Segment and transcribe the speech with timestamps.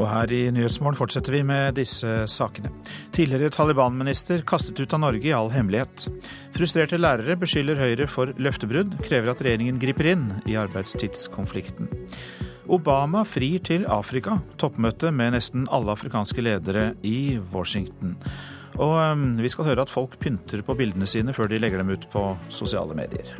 [0.00, 2.70] Og her i Nyhetsmorgen fortsetter vi med disse sakene.
[3.12, 6.06] Tidligere Taliban-minister kastet ut av Norge i all hemmelighet.
[6.56, 11.90] Frustrerte lærere beskylder Høyre for løftebrudd, krever at regjeringen griper inn i arbeidstidskonflikten.
[12.70, 18.16] Obama frir til Afrika, toppmøte med nesten alle afrikanske ledere i Washington.
[18.80, 21.92] Og um, vi skal høre at folk pynter på bildene sine før de legger dem
[21.92, 23.34] ut på sosiale medier.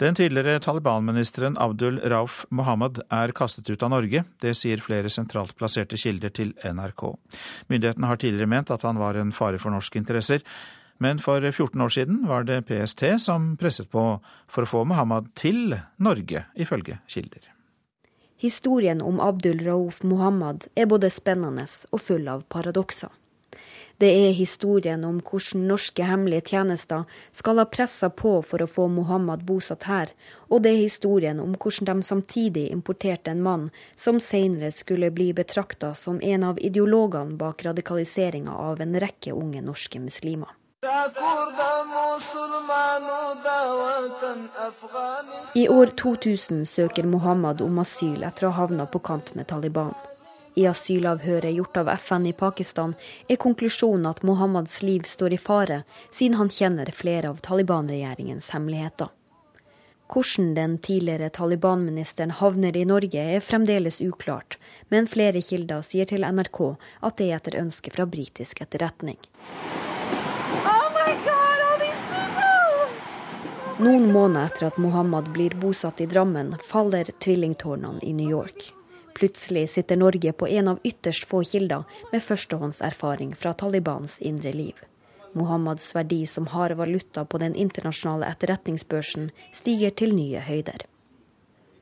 [0.00, 4.22] Den tidligere Taliban-ministeren Abdul Rauf Mohammed er kastet ut av Norge.
[4.40, 7.04] Det sier flere sentralt plasserte kilder til NRK.
[7.68, 10.40] Myndighetene har tidligere ment at han var en fare for norske interesser,
[11.04, 14.06] men for 14 år siden var det PST som presset på
[14.48, 17.52] for å få Mohammed til Norge, ifølge kilder.
[18.40, 23.12] Historien om Abdul Rauf Mohammed er både spennende og full av paradokser.
[24.00, 27.02] Det er historien om hvordan norske hemmelige tjenester
[27.36, 30.12] skal ha pressa på for å få Mohammed bosatt her,
[30.48, 33.66] og det er historien om hvordan de samtidig importerte en mann
[34.00, 39.60] som senere skulle bli betrakta som en av ideologene bak radikaliseringa av en rekke unge
[39.66, 40.56] norske muslimer.
[45.60, 49.92] I år 2000 søker Mohammed om asyl etter å ha havna på kant med Taliban.
[50.54, 52.96] I asylavhøret gjort av FN i Pakistan
[53.28, 59.12] er konklusjonen at Mohammeds liv står i fare, siden han kjenner flere av Taliban-regjeringens hemmeligheter.
[60.10, 66.26] Hvordan den tidligere Taliban-ministeren havner i Norge er fremdeles uklart, men flere kilder sier til
[66.26, 66.60] NRK
[67.06, 69.20] at det er etter ønske fra britisk etterretning.
[73.80, 78.74] Noen måneder etter at Mohammed blir bosatt i Drammen, faller tvillingtårnene i New York.
[79.14, 84.74] Plutselig sitter Norge på en av ytterst få kilder med førstehåndserfaring fra Talibans indre liv.
[85.32, 90.86] Mohammeds verdi som hard valuta på den internasjonale etterretningsbørsen stiger til nye høyder.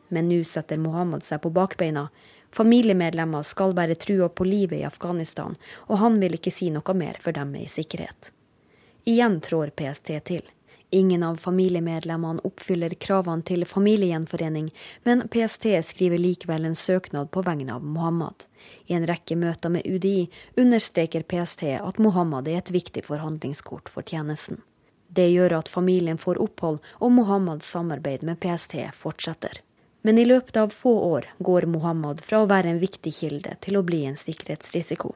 [0.09, 2.09] Men nå setter Mohammed seg på bakbeina.
[2.53, 7.21] Familiemedlemmer skal bære trua på livet i Afghanistan, og han vil ikke si noe mer
[7.21, 8.33] før de er i sikkerhet.
[9.09, 10.45] Igjen trår PST til.
[10.91, 14.71] Ingen av familiemedlemmene oppfyller kravene til familiegjenforening,
[15.05, 18.47] men PST skriver likevel en søknad på vegne av Mohammed.
[18.87, 24.03] I en rekke møter med UDI understreker PST at Mohammed er et viktig forhandlingskort for
[24.03, 24.63] tjenesten.
[25.09, 29.61] Det gjør at familien får opphold, og Mohammeds samarbeid med PST fortsetter.
[30.03, 33.77] Men i løpet av få år går Mohammed fra å være en viktig kilde til
[33.77, 35.13] å bli en sikkerhetsrisiko.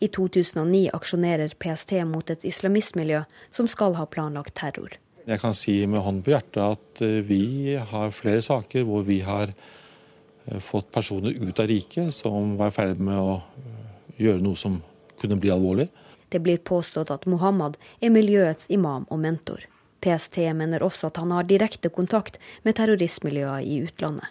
[0.00, 4.96] I 2009 aksjonerer PST mot et islamistmiljø som skal ha planlagt terror.
[5.28, 9.20] Jeg kan si med hånden på hjertet at eh, vi har flere saker hvor vi
[9.24, 14.44] har eh, fått personer ut av riket som var i ferd med å eh, gjøre
[14.44, 14.80] noe som
[15.20, 15.90] kunne bli alvorlig.
[16.30, 19.66] Det blir påstått at Mohammed er miljøets imam og mentor.
[20.00, 24.28] PST mener også at han har direkte kontakt med terroristmiljøer i utlandet.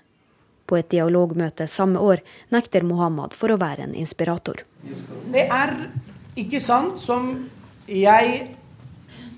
[0.65, 2.21] På et dialogmøte samme år
[2.53, 4.63] nekter Mohammed for å være en inspirator.
[5.33, 5.75] Det er
[6.39, 7.31] ikke sant som
[7.89, 8.47] jeg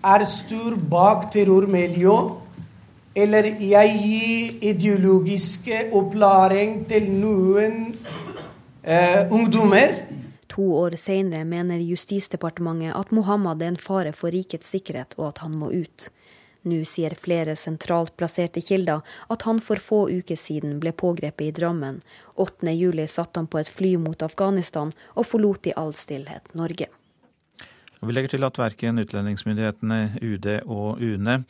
[0.03, 2.15] er stor bak terrormiljø,
[3.15, 7.83] eller jeg gir ideologiske opplæring til noen
[8.83, 9.97] eh, ungdommer.
[10.51, 15.43] To år senere mener Justisdepartementet at Mohammed er en fare for rikets sikkerhet, og at
[15.45, 16.09] han må ut.
[16.61, 19.01] Nå sier flere sentralt plasserte kilder
[19.33, 22.01] at han for få uker siden ble pågrepet i Drammen.
[22.37, 26.91] 8.7 satt han på et fly mot Afghanistan og forlot i all stillhet Norge.
[28.01, 31.43] Og vi legger til at verken utlendingsmyndighetene, UD og UNE,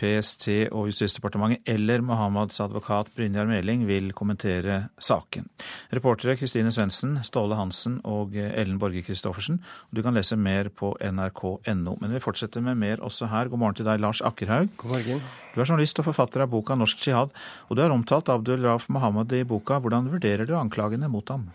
[0.00, 5.50] PST og Justisdepartementet eller Mohammeds advokat Brynjar Meling vil kommentere saken.
[5.92, 9.60] Reportere Kristine Svendsen, Ståle Hansen og Ellen Borge Christoffersen.
[9.92, 11.96] Du kan lese mer på nrk.no.
[12.00, 13.52] Men vi fortsetter med mer også her.
[13.52, 14.72] God morgen til deg, Lars Akkerhaug.
[14.80, 15.24] God morgen.
[15.52, 17.36] Du er journalist og forfatter av boka 'Norsk jihad',
[17.68, 19.76] og du har omtalt Abdul Raf Mohammed i boka.
[19.76, 21.50] Hvordan vurderer du anklagene mot ham?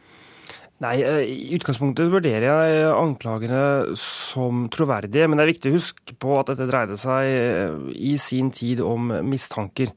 [0.81, 6.17] Nei, eh, I utgangspunktet vurderer jeg anklagene som troverdige, men det er viktig å huske
[6.19, 9.93] på at dette dreide seg eh, i sin tid om mistanker.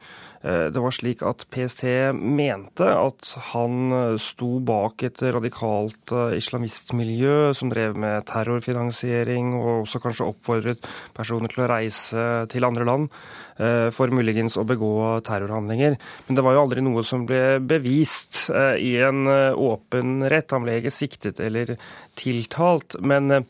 [0.46, 1.84] Eh, det var slik at PST
[2.14, 10.31] mente at han sto bak et radikalt islamistmiljø som drev med terrorfinansiering, og også kanskje
[10.31, 13.10] oppfordret personer til å reise til andre land.
[13.56, 14.93] Eh, for muligens å begå
[15.25, 15.94] terrorhandlinger.
[16.26, 20.52] Men det var jo aldri noe som ble bevist eh, i en eh, åpen rett.
[20.52, 21.78] Han ble ikke siktet eller
[22.20, 22.99] tiltalt.
[23.00, 23.46] men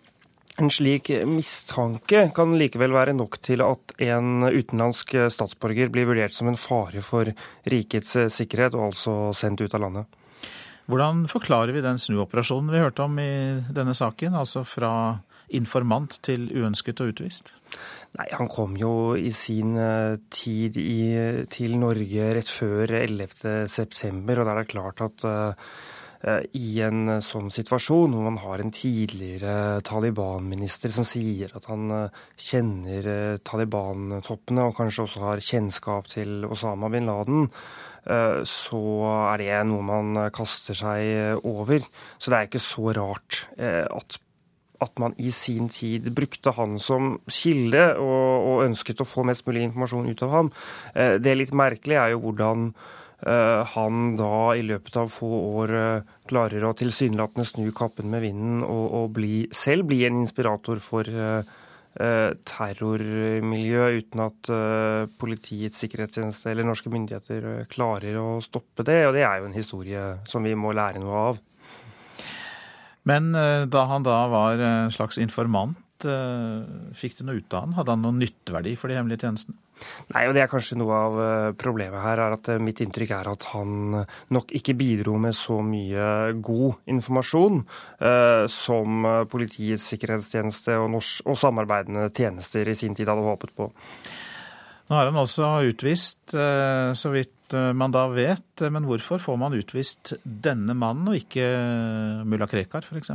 [0.61, 6.51] en slik mistanke kan likevel være nok til at en utenlandsk statsborger blir vurdert som
[6.51, 7.31] en fare for
[7.69, 10.19] rikets sikkerhet, og altså sendt ut av landet.
[10.87, 13.31] Hvordan forklarer vi den snuoperasjonen vi hørte om i
[13.75, 14.93] denne saken, altså fra
[15.57, 17.53] informant til uønsket og utvist?
[18.17, 19.75] Nei, Han kom jo i sin
[20.31, 25.96] tid i, til Norge rett før 11.9, og der er det klart at Eh,
[26.59, 31.87] i en eh, sånn situasjon hvor man har en tidligere Taliban-minister som sier at han
[31.95, 37.51] eh, kjenner Taliban-toppene og kanskje også har kjennskap til Osama bin Laden,
[38.47, 38.81] så
[39.33, 41.83] er det noe man kaster seg over.
[42.23, 44.21] Så det er ikke så rart at
[44.85, 49.47] at man i sin tid brukte han som kilde og, og, ønsket å få mest
[49.49, 50.51] mulig informasjon ut av ham.
[50.95, 55.29] Det litt merkelige er jo hvordan Eh, han da i løpet av få
[55.63, 60.21] år eh, klarer å tilsynelatende snu kappen med vinden og, og bli, selv bli en
[60.21, 61.55] inspirator for eh,
[61.97, 64.51] terrormiljø uten at
[65.17, 68.99] Politiets sikkerhetstjeneste eller norske myndigheter klarer å stoppe det.
[69.09, 71.41] Og det er jo en historie som vi må lære noe av.
[73.09, 77.79] Men da han da var en slags informant, fikk det noe ut av han?
[77.81, 79.57] Hadde han noen nytteverdi for de hemmelige tjenestene?
[80.15, 82.23] Nei, og det er kanskje noe av eh, problemet her.
[82.23, 84.01] er at eh, Mitt inntrykk er at han
[84.35, 87.63] nok ikke bidro med så mye god informasjon
[88.01, 93.71] eh, som Politiets sikkerhetstjeneste og, og, samarbeidende tjenester i sin tid hadde håpet på.
[94.87, 97.33] Nå er han også utvist, eh, så vidt
[97.79, 98.65] man da vet.
[98.75, 101.47] Men hvorfor får man utvist denne mannen, og ikke
[102.27, 103.13] mulla Krekar f.eks.?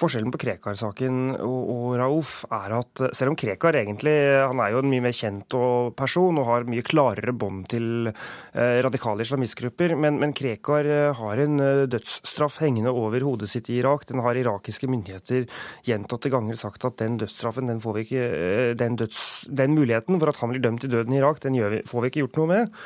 [0.00, 4.80] Forskjellen på Krekar-saken og, og, Rauf er at selv om Krekar egentlig han er jo
[4.80, 5.56] en mye mer kjent
[5.98, 11.44] person og har mye klarere bånd til eh, radikale islamistgrupper, men, men Krekar eh, har
[11.44, 14.06] en eh, dødsstraff hengende over hodet sitt i Irak.
[14.08, 15.46] Den har irakiske myndigheter
[15.86, 20.20] gjentatte ganger sagt at den dødsstraffen, den får vi ikke, eh, den, døds, den muligheten
[20.20, 22.40] for at han blir dømt til døden i Irak, den vi, får vi ikke gjort
[22.40, 22.76] noe med.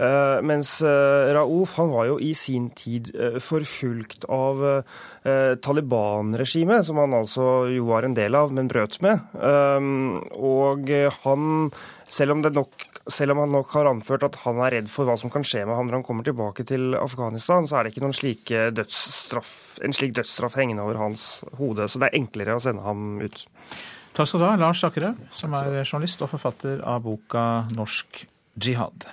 [0.00, 4.62] Uh, mens uh, Raouf han var jo i sin tid uh, forfulgt av
[5.60, 9.20] Taliban-regimet, som han altså jo var en del av, men brøt med.
[10.40, 10.88] og
[11.24, 11.68] han,
[12.08, 15.18] selv om, nok, selv om, han nok har anført at han er redd for hva
[15.20, 18.06] som kan skje med ham når han kommer tilbake til Afghanistan, så er det ikke
[18.06, 19.52] noen dødsstraff,
[19.84, 21.28] en slik dødsstraff hengende over hans
[21.60, 21.84] hode.
[21.84, 23.44] Så det er enklere å sende ham ut.
[24.16, 28.24] Takk skal du ha, Lars Akkerø, som er journalist og forfatter av boka 'Norsk
[28.56, 29.10] jihad'.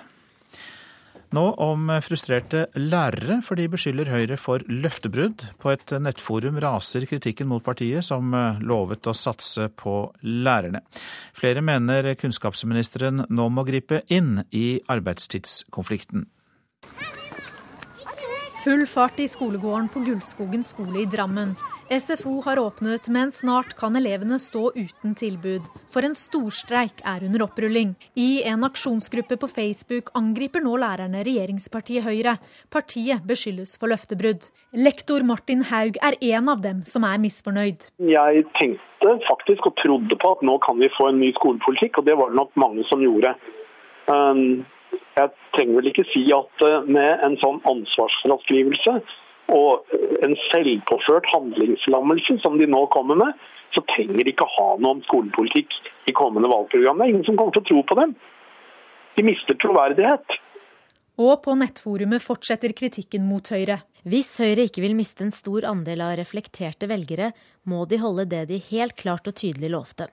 [1.36, 5.44] Nå om frustrerte lærere, for de beskylder Høyre for løftebrudd.
[5.60, 8.32] På et nettforum raser kritikken mot partiet, som
[8.64, 10.80] lovet å satse på lærerne.
[11.36, 16.24] Flere mener kunnskapsministeren nå må gripe inn i arbeidstidskonflikten.
[18.64, 21.54] Full fart i skolegården på Gullskogen skole i Drammen.
[21.90, 25.64] SFO har åpnet, men snart kan elevene stå uten tilbud.
[25.88, 27.94] For en storstreik er under opprulling.
[28.12, 32.34] I en aksjonsgruppe på Facebook angriper nå lærerne regjeringspartiet Høyre.
[32.68, 34.50] Partiet beskyldes for løftebrudd.
[34.76, 37.88] Lektor Martin Haug er en av dem som er misfornøyd.
[38.12, 42.10] Jeg tenkte faktisk og trodde på at nå kan vi få en ny skolepolitikk, og
[42.10, 43.32] det var det nok mange som gjorde.
[44.12, 44.66] Um,
[45.16, 48.98] jeg trenger vel ikke si at uh, med en sånn ansvarsfraskrivelse
[49.52, 55.00] og en selvpåført handlingslammelse som de nå kommer med, så trenger de ikke ha noen
[55.06, 55.72] skolepolitikk
[56.08, 56.98] i kommende valgprogram.
[56.98, 58.14] Det er ingen som kommer til å tro på dem.
[59.16, 60.38] De mister troverdighet.
[61.18, 63.80] Og på nettforumet fortsetter kritikken mot Høyre.
[64.06, 67.32] Hvis Høyre ikke vil miste en stor andel av reflekterte velgere,
[67.66, 70.06] må de holde det de helt klart og tydelig lovte.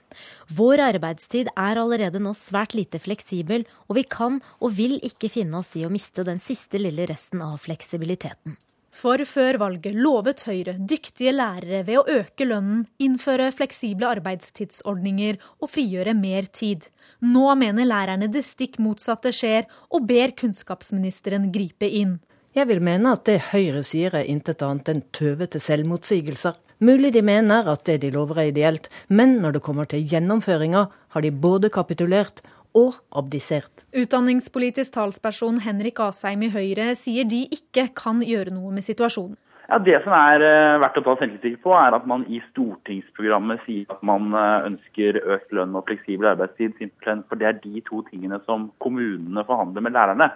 [0.58, 5.62] Vår arbeidstid er allerede nå svært lite fleksibel, og vi kan og vil ikke finne
[5.62, 8.58] oss i å miste den siste lille resten av fleksibiliteten.
[8.96, 15.72] For før valget lovet Høyre dyktige lærere ved å øke lønnen, innføre fleksible arbeidstidsordninger og
[15.74, 16.88] frigjøre mer tid.
[17.20, 22.22] Nå mener lærerne det stikk motsatte skjer, og ber kunnskapsministeren gripe inn.
[22.56, 26.56] Jeg vil mene at det Høyre sier er intet annet enn tøvete selvmotsigelser.
[26.80, 30.88] Mulig de mener at det de lover er ideelt, men når det kommer til gjennomføringa,
[30.88, 32.40] har de både kapitulert
[32.76, 33.86] og abdisert.
[33.96, 39.38] Utdanningspolitisk talsperson Henrik Asheim i Høyre sier de ikke kan gjøre noe med situasjonen.
[39.66, 43.64] Ja, Det som er uh, verdt å ta selvkritikk på, er at man i stortingsprogrammet
[43.66, 47.82] sier at man uh, ønsker økt lønn og fleksibel arbeidstid, simpelthen, for det er de
[47.88, 50.30] to tingene som kommunene forhandler med lærerne.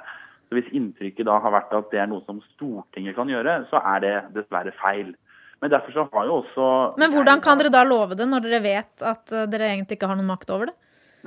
[0.50, 3.84] Så Hvis inntrykket da har vært at det er noe som Stortinget kan gjøre, så
[3.93, 5.13] er det dessverre feil.
[5.62, 6.65] Men derfor så har jo også...
[6.98, 10.10] Men hvordan kan dere da love det, når dere vet at eh, dere egentlig ikke
[10.10, 10.77] har noen makt over det?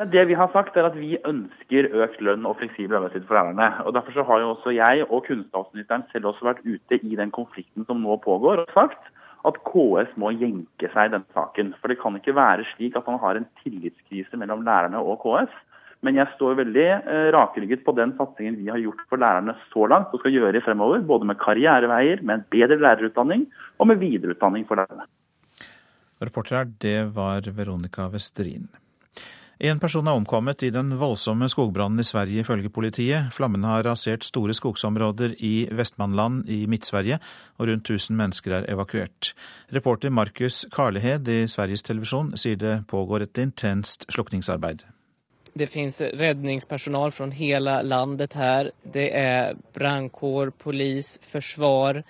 [0.01, 3.37] Men det vi har sagt er at Vi ønsker økt lønn og fleksibel arbeidstid for
[3.37, 3.69] lærerne.
[3.85, 7.31] Og Derfor så har jo også jeg og kunnskapsministeren selv også vært ute i den
[7.35, 9.11] konflikten som nå pågår, og sagt
[9.45, 11.75] at KS må jenke seg i denne saken.
[11.81, 15.53] For Det kan ikke være slik at man har en tillitskrise mellom lærerne og KS.
[16.03, 19.87] Men jeg står veldig eh, rakrygget på den satsingen vi har gjort for lærerne så
[19.87, 21.05] langt og skal gjøre fremover.
[21.07, 23.47] Både med karriereveier, med en bedre lærerutdanning
[23.79, 25.07] og med videreutdanning for lærerne.
[26.23, 28.71] Reporter her, det var Veronica Westrin.
[29.59, 33.29] En person er omkommet i den voldsomme skogbrannen i Sverige, ifølge politiet.
[33.35, 37.19] Flammene har rasert store skogsområder i Vestmannland i Midt-Sverige,
[37.59, 39.35] og rundt 1000 mennesker er evakuert.
[39.73, 44.83] Reporter Markus Karlehed i Sveriges Televisjon sier det pågår et intenst slukningsarbeid.
[45.55, 48.71] Det finns räddningspersonal från hela landet här.
[48.83, 52.03] Det är brandkår, polis, försvar.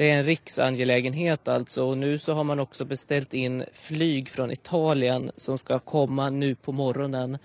[0.00, 4.50] Det är en riksangelägenhet alltså och nu så har man också beställt in flyg från
[4.50, 7.38] Italien som ska komma nu på morgonen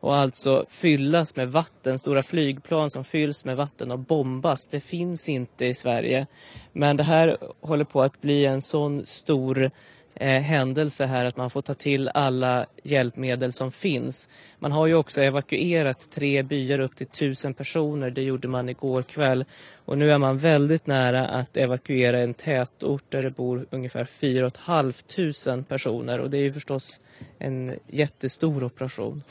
[0.00, 4.66] och alltså fyllas med vatten, stora flygplan som fylls med vatten och bombas.
[4.66, 6.26] Det finns inte i Sverige.
[6.72, 9.70] Men det här håller på att bli en sån stor
[10.14, 14.28] eh, her at man får ta til alle hjelpemidler som finnes.
[14.58, 18.10] Man har jo også evakuert tre byer opp til tusen personer.
[18.10, 19.44] Det gjorde man i går kveld.
[19.86, 24.50] Og nå er man veldig nære å evakuere en tettort der det bor ungefär 4
[24.50, 26.20] 500 personer.
[26.20, 27.00] Og det er jo forstås
[27.38, 29.22] en jättestor operation.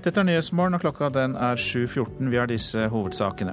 [0.00, 2.30] Dette er Nyhetsmorgen, og klokka den er 7.14.
[2.32, 3.52] Vi har disse hovedsakene.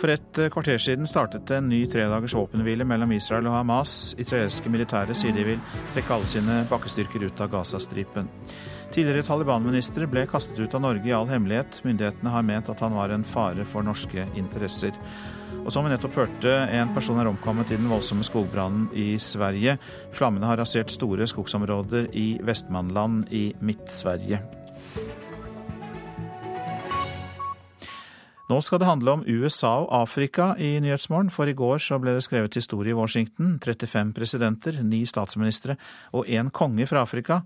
[0.00, 4.16] For et eh, kvarter siden startet en ny tredagers våpenhvile mellom Israel og Hamas.
[4.18, 5.62] Israelske militære sier de vil
[5.94, 8.26] trekke alle sine bakkestyrker ut av Gazastripen.
[8.90, 11.78] Tidligere Taliban-minister ble kastet ut av Norge i all hemmelighet.
[11.86, 14.98] Myndighetene har ment at han var en fare for norske interesser.
[15.62, 19.78] Og som vi nettopp hørte, en person er omkommet i den voldsomme skogbrannen i Sverige.
[20.18, 24.42] Flammene har rasert store skogsområder i Vestmannland i Midt-Sverige.
[28.46, 32.14] Nå skal det handle om USA og Afrika i Nyhetsmorgen, for i går så ble
[32.14, 33.56] det skrevet historie i Washington.
[33.58, 35.74] 35 presidenter, ni statsministre
[36.14, 37.42] og én konge fra Afrika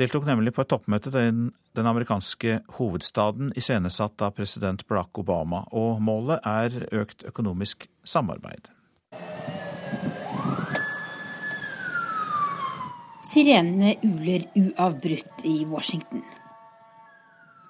[0.00, 1.30] deltok nemlig på et toppmøte i
[1.76, 5.64] den amerikanske hovedstaden, iscenesatt av president Barack Obama.
[5.72, 8.70] Og målet er økt økonomisk samarbeid.
[13.32, 16.24] Sirenene uler uavbrutt i Washington.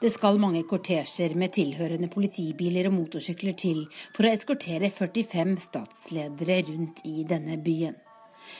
[0.03, 6.57] Det skal mange kortesjer med tilhørende politibiler og motorsykler til for å eskortere 45 statsledere
[6.73, 7.95] rundt i denne byen.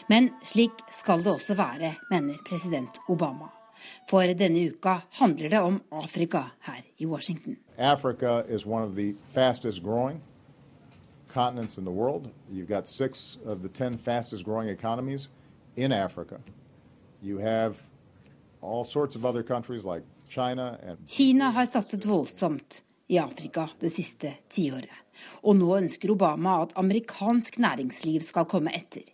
[0.07, 3.51] Men slik skal det også være, mener president Obama.
[4.07, 7.59] For denne uka handler det om Afrika her i Washington.
[7.77, 10.23] Africa is one of the fastest growing
[11.35, 12.31] continents in the world.
[12.53, 15.29] You've got six of the ten fastest growing economies
[15.75, 16.39] in Africa.
[17.21, 17.75] You have
[18.61, 19.43] all sorts of other
[20.33, 25.01] Kina har satset voldsomt i Afrika det siste tiåret.
[25.45, 29.05] Og nå ønsker Obama at amerikansk næringsliv skal komme etter.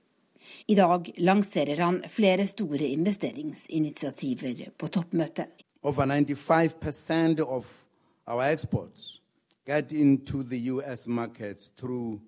[0.71, 5.65] I dag lanserer han flere store investeringsinitiativer på toppmøtet.
[5.83, 7.67] Over 95% of
[8.27, 9.21] our exports
[9.67, 12.21] get into the US markets through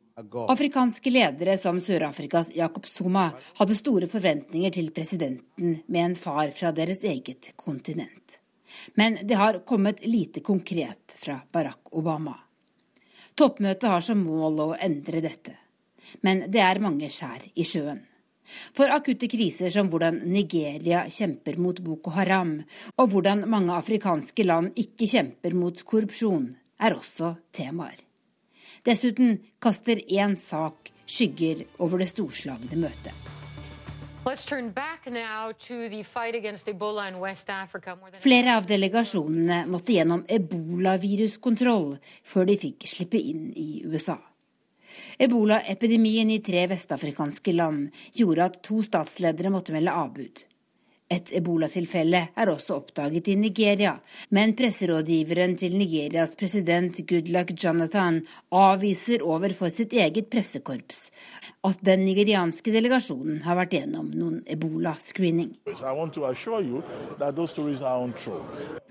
[0.49, 6.75] Afrikanske ledere som Sør-Afrikas Jacob Zuma hadde store forventninger til presidenten med en far fra
[6.76, 8.39] deres eget kontinent.
[8.94, 12.36] Men det har kommet lite konkret fra Barack Obama.
[13.34, 15.56] Toppmøtet har som mål å endre dette.
[16.26, 18.02] Men det er mange skjær i sjøen.
[18.74, 22.56] For akutte kriser som hvordan Nigeria kjemper mot Boko Haram,
[22.98, 26.48] og hvordan mange afrikanske land ikke kjemper mot korrupsjon,
[26.80, 28.00] er også temaer.
[28.86, 33.39] Dessuten kaster én sak skygger over det storslagne møtet.
[38.20, 41.94] Flere av delegasjonene måtte gjennom ebolaviruskontroll
[42.28, 44.18] før de fikk slippe inn i USA.
[45.24, 47.88] Ebolaepidemien i tre vestafrikanske land
[48.20, 50.44] gjorde at to statsledere måtte melde avbud.
[51.10, 53.96] Et ebolatilfelle er også oppdaget i Nigeria,
[54.30, 58.20] men presserådgiveren til Nigerias president Goodluck Jonathan
[58.54, 61.08] avviser overfor sitt eget pressekorps
[61.66, 65.50] at den nigerianske delegasjonen har vært gjennom noen ebola-screening.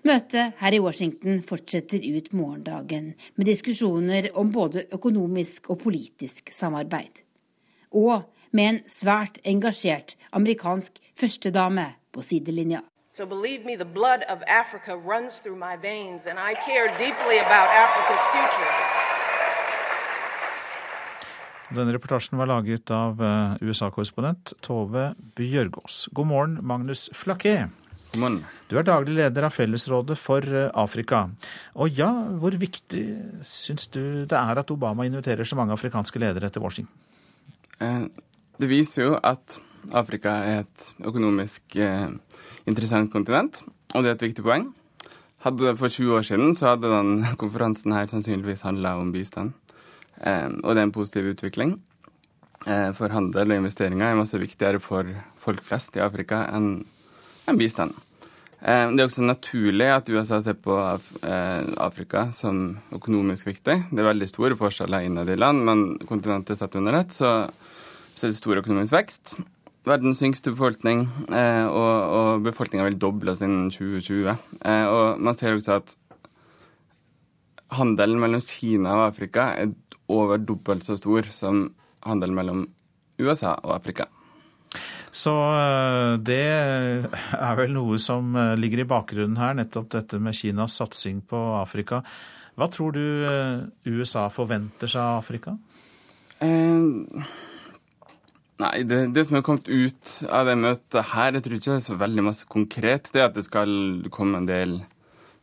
[0.09, 7.23] Møtet her i Washington fortsetter ut morgendagen med diskusjoner om både økonomisk og politisk samarbeid.
[7.95, 11.88] Og med en svært engasjert amerikansk førstedame
[12.19, 12.81] på sidelinja.
[13.13, 17.38] So believe me, the blood of Africa runs through my veins, and I care deeply
[17.47, 18.73] about Africa's future.
[21.69, 26.07] Denne reportasjen var laget av eh, USA-korrespondent Tove Bjørgaas.
[26.17, 27.69] God morgen, Magnus Flaké.
[28.13, 28.39] God morgen.
[28.69, 31.27] Du er daglig leder av Fellesrådet for eh, Afrika.
[31.77, 32.09] Og ja,
[32.41, 33.05] hvor viktig
[33.45, 36.93] syns du det er at Obama inviterer så mange afrikanske ledere til Washington?
[37.79, 38.05] Eh,
[38.59, 39.59] det viser jo at
[39.95, 42.09] Afrika er et økonomisk eh,
[42.69, 43.62] interessant kontinent,
[43.95, 44.69] og det er et viktig poeng.
[45.45, 49.55] Hadde For 20 år siden så hadde den konferansen her sannsynligvis handla om bistand.
[50.19, 51.79] Eh, og det er en positiv utvikling.
[52.93, 55.07] for handel og investeringer er masse viktigere for
[55.39, 56.83] folk flest i Afrika enn
[57.55, 57.93] bistand.
[58.59, 60.75] Det er også naturlig at USA ser på
[61.79, 63.77] Afrika som økonomisk viktig.
[63.88, 67.48] Det er veldig store forskjeller innad i land, men kontinentet er sett under ett, så,
[68.12, 69.38] så er det stor økonomisk vekst
[69.89, 74.29] verdens yngste befolkning, eh, og, og befolkninga vil doble innen 2020.
[74.62, 75.96] Eh, og man ser også at
[77.77, 79.74] handelen mellom Kina og Afrika er
[80.10, 81.67] over dobbelt så stor som
[82.05, 82.63] handelen mellom
[83.19, 84.08] USA og Afrika.
[85.12, 90.77] Så eh, det er vel noe som ligger i bakgrunnen her, nettopp dette med Kinas
[90.79, 92.03] satsing på Afrika.
[92.60, 93.03] Hva tror du
[93.88, 95.58] USA forventer seg av Afrika?
[96.39, 97.38] Eh,
[98.60, 101.78] Nei, det, det, som er kommet ut av det møtet her, jeg tror ikke det
[101.78, 103.08] er så veldig masse konkret.
[103.13, 103.70] Det er at det skal
[104.12, 104.82] komme en del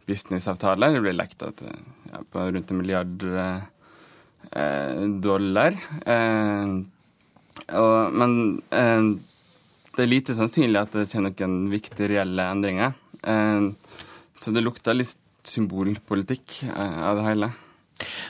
[0.07, 0.93] businessavtaler.
[0.93, 5.81] Det blir lekt at ja, på rundt en milliard eh, dollar.
[6.05, 6.77] Eh,
[7.81, 8.37] og, men
[8.69, 9.09] eh,
[9.97, 12.99] det er lite sannsynlig at det kommer noen viktige reelle endringer.
[13.25, 13.71] Eh,
[14.37, 17.55] så det lukter litt symbolpolitikk eh, av det hele.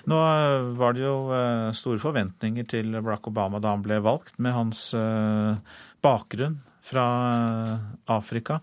[0.06, 4.38] Nå eh, var det jo eh, store forventninger til Barack Obama da han ble valgt,
[4.38, 5.58] med hans eh,
[6.04, 7.06] bakgrunn fra
[8.14, 8.60] Afrika.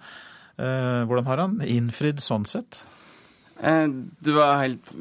[0.55, 2.77] Hvordan har han innfridd sånn sett?
[3.57, 4.91] Det var helt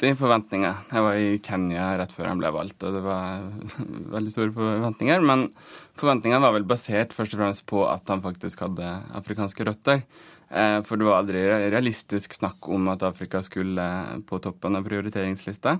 [0.00, 0.74] vanvittige forventninger.
[0.90, 3.42] Jeg var i Kenya rett før han ble valgt, og det var
[4.16, 5.20] veldig store forventninger.
[5.20, 5.50] Men
[5.94, 10.00] forventningene var vel basert først og fremst på at han faktisk hadde afrikanske røtter.
[10.48, 13.84] Eh, for det var aldri realistisk snakk om at Afrika skulle
[14.24, 15.76] på toppen av prioriteringslista.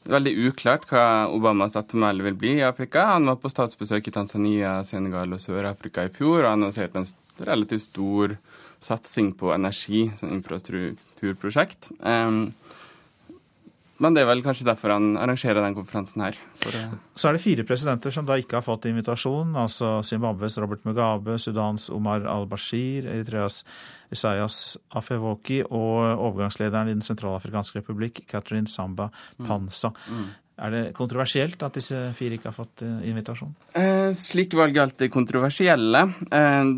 [0.00, 3.12] Er veldig uklart hva Obamas ettermæle vil bli i Afrika.
[3.14, 7.10] Han var på statsbesøk i Tanzania, Senegal og Sør-Afrika i fjor og annonserte en
[7.46, 8.34] relativt stor
[8.80, 11.92] satsing på energi som infrastrukturprosjekt.
[12.00, 12.48] Um,
[14.00, 16.38] men det er vel kanskje derfor han arrangerer den konferansen her.
[17.14, 19.52] Så er det fire presidenter som da ikke har fått invitasjon.
[19.60, 23.60] Altså Zimbabwes Robert Mugabe, Sudans Omar al-Bashir, Eritreas
[24.10, 29.10] Isaias Afewoki og overgangslederen i Den sentralafrikanske republikk, Catherine Samba.
[29.44, 29.92] Panza.
[30.08, 30.16] Mm.
[30.16, 30.30] Mm.
[30.60, 33.54] Er det kontroversielt at disse fire ikke har fått eh, invitasjon?
[33.80, 36.02] Eh, slike valg er alltid kontroversielle.
[36.36, 36.72] Eh,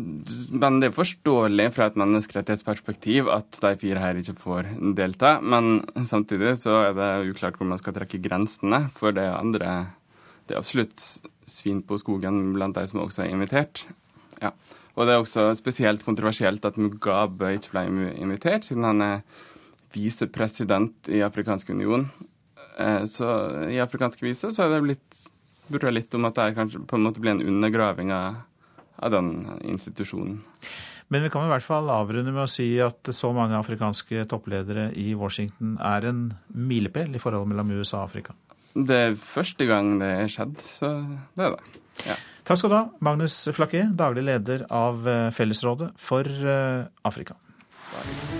[0.55, 5.35] men det er forståelig fra et menneskerettighetsperspektiv at de fire her ikke får delta.
[5.43, 8.85] Men samtidig så er det uklart hvor man skal trekke grensene.
[8.95, 9.75] For det andre
[10.43, 10.99] Det er absolutt
[11.47, 13.85] svin på skogen blant de som også er invitert.
[14.41, 14.51] Ja.
[14.95, 19.21] Og det er også spesielt kontroversielt at Mugabe ikke ble invitert, siden han er
[19.95, 22.09] visepresident i Afrikansk union.
[22.77, 23.29] Eh, så
[23.69, 25.19] i afrikanske viser så er det blitt
[25.71, 28.41] burde litt om at det kanskje på en måte blir en undergraving av,
[28.99, 29.29] av den
[29.61, 30.41] institusjonen.
[31.11, 34.89] Men vi kan i hvert fall avrunde med å si at så mange afrikanske toppledere
[34.97, 38.35] i Washington er en milepæl i forholdet mellom USA og Afrika.
[38.73, 40.93] Det er første gang det er skjedd, så
[41.37, 41.81] det er det.
[42.09, 42.17] Ja.
[42.43, 46.27] Takk skal du ha, Magnus Flakke, daglig leder av eh, Fellesrådet for
[47.05, 47.37] Afrika.
[47.93, 48.32] Afrika.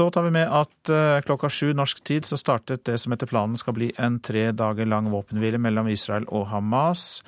[0.00, 3.28] Så tar vi med at uh, klokka sju norsk tid så startet det som etter
[3.28, 7.18] planen skal bli en tre dager lang våpenhvile mellom Israel og Hamas.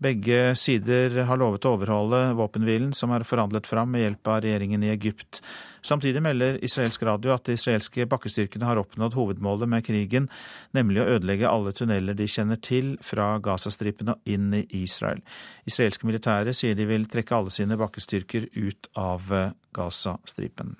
[0.00, 4.80] Begge sider har lovet å overholde våpenhvilen som er forhandlet fram med hjelp av regjeringen
[4.80, 5.42] i Egypt.
[5.84, 10.30] Samtidig melder israelsk radio at de israelske bakkestyrkene har oppnådd hovedmålet med krigen,
[10.72, 15.20] nemlig å ødelegge alle tunneler de kjenner til fra Gazastripen og inn i Israel.
[15.68, 20.78] Israelske militære sier de vil trekke alle sine bakkestyrker ut av eh, Gazastripen.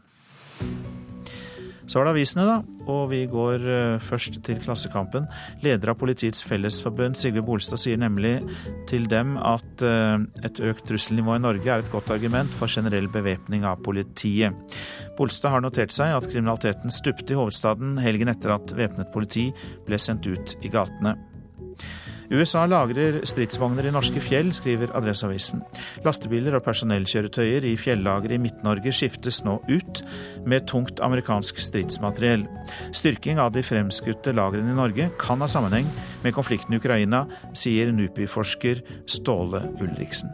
[1.93, 2.85] Så var det avisene, da.
[2.89, 5.27] Og vi går eh, først til Klassekampen.
[5.61, 8.39] Leder av Politiets Fellesforbund, Sigve Bolstad, sier nemlig
[8.89, 13.11] til dem at eh, et økt trusselnivå i Norge er et godt argument for generell
[13.13, 14.57] bevæpning av politiet.
[15.19, 19.51] Bolstad har notert seg at kriminaliteten stupte i hovedstaden helgen etter at væpnet politi
[19.85, 21.19] ble sendt ut i gatene.
[22.33, 25.61] USA lagrer stridsvogner i norske fjell, skriver Adresseavisen.
[26.07, 30.01] Lastebiler og personellkjøretøyer i fjellager i Midt-Norge skiftes nå ut
[30.49, 32.47] med tungt amerikansk stridsmateriell.
[32.97, 35.91] Styrking av de fremskutte lagrene i Norge kan ha sammenheng
[36.25, 40.33] med konflikten i Ukraina, sier NUPI-forsker Ståle Ulriksen.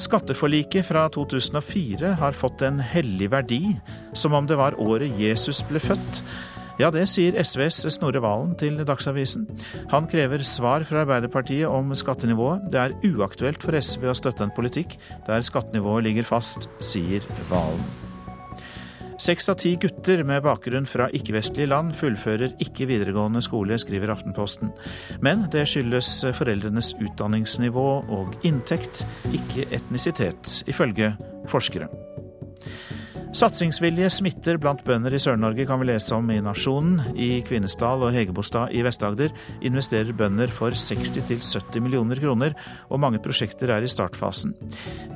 [0.00, 3.60] Skatteforliket fra 2004 har fått en hellig verdi,
[4.16, 6.22] som om det var året Jesus ble født.
[6.82, 9.44] Ja, det sier SVs Snorre Valen til Dagsavisen.
[9.92, 12.64] Han krever svar fra Arbeiderpartiet om skattenivået.
[12.74, 14.96] Det er uaktuelt for SV å støtte en politikk
[15.28, 17.84] der skattenivået ligger fast, sier Valen.
[19.22, 24.72] Seks av ti gutter med bakgrunn fra ikke-vestlige land fullfører ikke videregående skole, skriver Aftenposten.
[25.22, 31.14] Men det skyldes foreldrenes utdanningsnivå og inntekt, ikke etnisitet, ifølge
[31.52, 31.86] forskere.
[33.32, 37.14] Satsingsvilje smitter blant bønder i Sør-Norge, kan vi lese om i Nasjonen.
[37.16, 39.32] I Kvinesdal og Hegebostad i Vest-Agder
[39.64, 42.52] investerer bønder for 60-70 millioner kroner,
[42.92, 44.52] og mange prosjekter er i startfasen.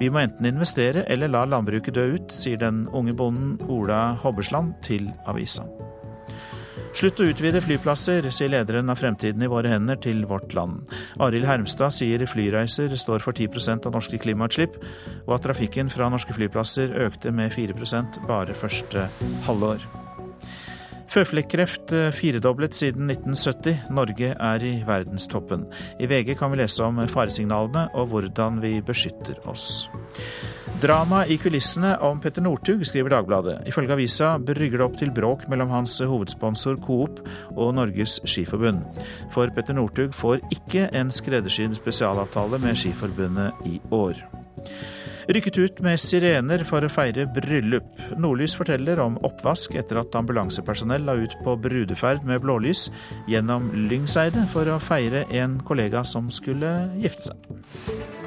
[0.01, 4.79] Vi må enten investere eller la landbruket dø ut, sier den unge bonden Ola Hobbesland
[4.89, 5.69] til avisa.
[6.97, 10.89] Slutt å utvide flyplasser, sier lederen av Fremtiden i våre hender til Vårt Land.
[11.21, 14.79] Arild Hermstad sier flyreiser står for 10% av norske klimautslipp,
[15.27, 19.11] og at trafikken fra norske flyplasser økte med 4% bare første
[19.45, 19.85] halvår.
[21.13, 23.93] Føflekkreft eh, firedoblet siden 1970.
[23.93, 25.69] Norge er i verdenstoppen.
[26.01, 29.85] I VG kan vi lese om faresignalene og hvordan vi beskytter oss.
[30.81, 33.55] Drama i kulissene om Petter Northug, skriver Dagbladet.
[33.71, 37.23] Ifølge avisa brygger det opp til bråk mellom hans hovedsponsor Coop
[37.55, 38.83] og Norges Skiforbund.
[39.33, 44.21] For Petter Northug får ikke en skreddersydd spesialavtale med Skiforbundet i år.
[45.27, 47.89] Rykket ut med sirener for å feire bryllup.
[48.15, 52.87] Nordlys forteller om oppvask etter at ambulansepersonell la ut på brudeferd med blålys
[53.31, 58.26] gjennom Lyngseidet for å feire en kollega som skulle gifte seg.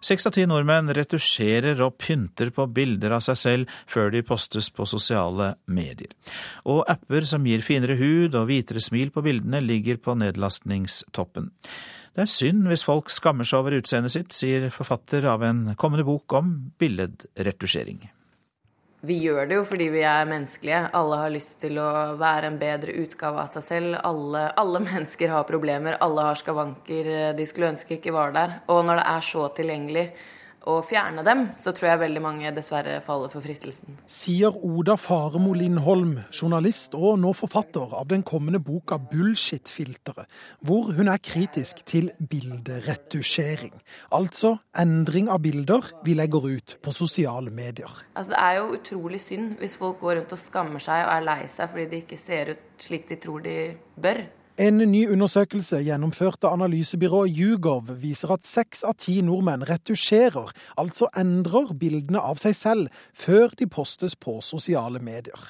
[0.00, 4.70] Seks av ti nordmenn retusjerer og pynter på bilder av seg selv før de postes
[4.72, 6.12] på sosiale medier.
[6.64, 11.50] Og apper som gir finere hud og hvitere smil på bildene, ligger på nedlastningstoppen.
[12.16, 16.08] Det er synd hvis folk skammer seg over utseendet sitt, sier forfatter av en kommende
[16.08, 18.08] bok om billedretusjering.
[19.00, 20.80] Vi gjør det jo fordi vi er menneskelige.
[20.96, 23.94] Alle har lyst til å være en bedre utgave av seg selv.
[24.04, 27.08] Alle, alle, mennesker har problemer, alle har skavanker
[27.38, 28.58] de skulle ønske ikke var der.
[28.68, 30.04] Og når det er så tilgjengelig,
[30.68, 33.96] å fjerne dem, så tror jeg veldig mange dessverre faller for fristelsen.
[34.10, 40.28] Sier Oda Faremo Lindholm, journalist og nå forfatter av den kommende boka 'Bullshit-filteret',
[40.60, 43.72] hvor hun er kritisk til bilderetusjering.
[44.12, 47.90] Altså endring av bilder vi legger ut på sosiale medier.
[48.14, 51.24] Altså, det er jo utrolig synd hvis folk går rundt og skammer seg og er
[51.24, 53.56] lei seg fordi de ikke ser ut slik de tror de
[54.00, 54.22] bør.
[54.60, 61.08] En ny undersøkelse gjennomført av analysebyrået Yougov viser at seks av ti nordmenn retusjerer, altså
[61.16, 65.46] endrer bildene av seg selv, før de postes på sosiale medier.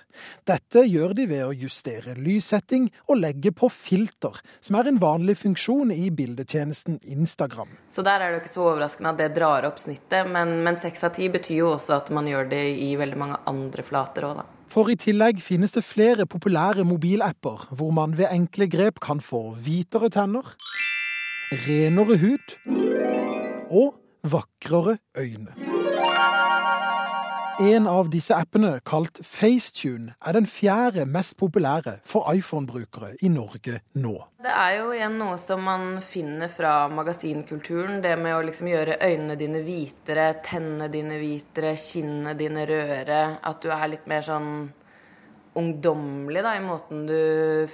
[0.46, 5.40] Dette gjør de ved å justere lyssetting og legge på filter, som er en vanlig
[5.42, 7.74] funksjon i bildetjenesten Instagram.
[7.90, 11.02] Så der er det jo ikke så overraskende at det drar opp snittet, men seks
[11.10, 14.44] av ti betyr jo også at man gjør det i veldig mange andre flater òg,
[14.44, 14.48] da.
[14.70, 19.48] For i tillegg finnes det flere populære mobilapper hvor man ved enkle grep kan få
[19.58, 20.54] hvitere tenner,
[21.66, 22.54] renere hud
[23.66, 25.69] og vakrere øyne.
[27.60, 33.82] En av disse appene, kalt FaceTune, er den fjerde mest populære for iPhone-brukere i Norge
[34.00, 34.14] nå.
[34.40, 37.98] Det er jo igjen noe som man finner fra magasinkulturen.
[38.00, 43.20] Det med å liksom gjøre øynene dine hvitere, tennene dine hvitere, kinnene dine rødere.
[43.44, 44.48] At du er litt mer sånn
[45.60, 47.20] ungdommelig da, i måten du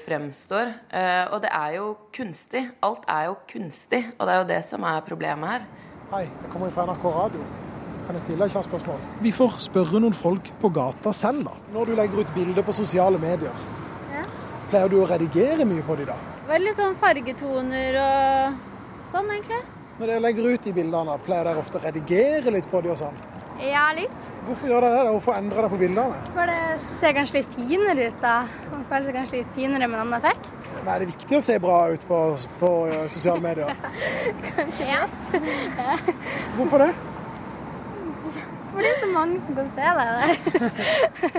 [0.02, 0.72] fremstår.
[0.90, 2.64] Uh, og det er jo kunstig.
[2.82, 5.70] Alt er jo kunstig, og det er jo det som er problemet her.
[6.10, 7.65] Hei, jeg kommer fra NRK Radio.
[8.06, 9.06] Kan jeg stille et kjapt spørsmål?
[9.24, 11.54] Vi får spørre noen folk på gata selv, da.
[11.74, 13.64] Når du legger ut bilder på sosiale medier,
[14.14, 14.22] ja.
[14.70, 16.14] pleier du å redigere mye på de da?
[16.46, 18.60] Veldig sånn fargetoner og
[19.10, 19.58] sånn, egentlig.
[19.96, 23.00] Når dere legger ut de bildene, pleier dere ofte å redigere litt på de og
[23.00, 23.18] sånn?
[23.64, 24.30] Ja, litt.
[24.46, 25.12] Hvorfor gjør dere det?
[25.16, 26.22] Hvorfor endrer dere på bildene?
[26.36, 28.36] For det ser kanskje litt finere ut, da.
[28.70, 30.54] Man føler seg kanskje litt finere med en annen effekt.
[30.76, 32.22] Men Er det viktig å se bra ut på,
[32.60, 32.72] på
[33.10, 33.74] sosiale medier?
[34.52, 36.16] kanskje litt.
[36.60, 36.92] Hvorfor det?
[38.76, 41.36] For det så mange som kan se deg der.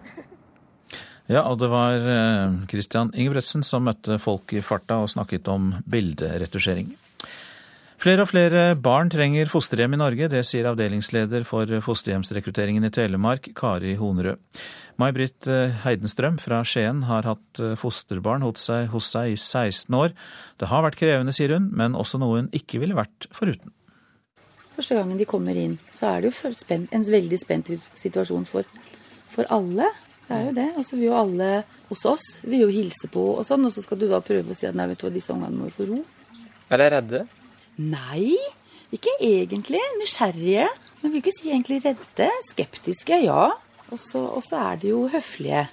[1.34, 5.74] ja, og det var eh, Christian Ingebretsen som møtte folk i farta og snakket om
[5.92, 6.88] bilderetusjering.
[8.00, 13.50] Flere og flere barn trenger fosterhjem i Norge, det sier avdelingsleder for fosterhjemsrekrutteringen i Telemark,
[13.58, 14.40] Kari Honerød.
[15.00, 20.00] May-Britt eh, Heidenstrøm fra Skien har hatt eh, fosterbarn hos seg, hos seg i 16
[20.00, 20.16] år.
[20.56, 23.76] Det har vært krevende, sier hun, men også noe hun ikke ville vært foruten
[24.80, 28.68] første gangen de kommer inn, så er det jo spent, en veldig spent situasjon for,
[29.30, 29.88] for alle.
[30.26, 30.68] Det er jo det.
[30.78, 31.50] Og så vil jo alle
[31.90, 34.56] hos oss vil jo hilse på og sånn, og så skal du da prøve å
[34.56, 36.00] si at nei, vet du hva, disse ungene må jo få ro.
[36.70, 37.24] Er dere redde?
[37.82, 38.36] Nei,
[38.94, 39.80] ikke egentlig.
[39.98, 40.68] Nysgjerrige.
[41.00, 42.28] Men vil ikke si egentlig redde.
[42.50, 43.48] Skeptiske, ja.
[43.90, 45.64] Og så er de jo høflige.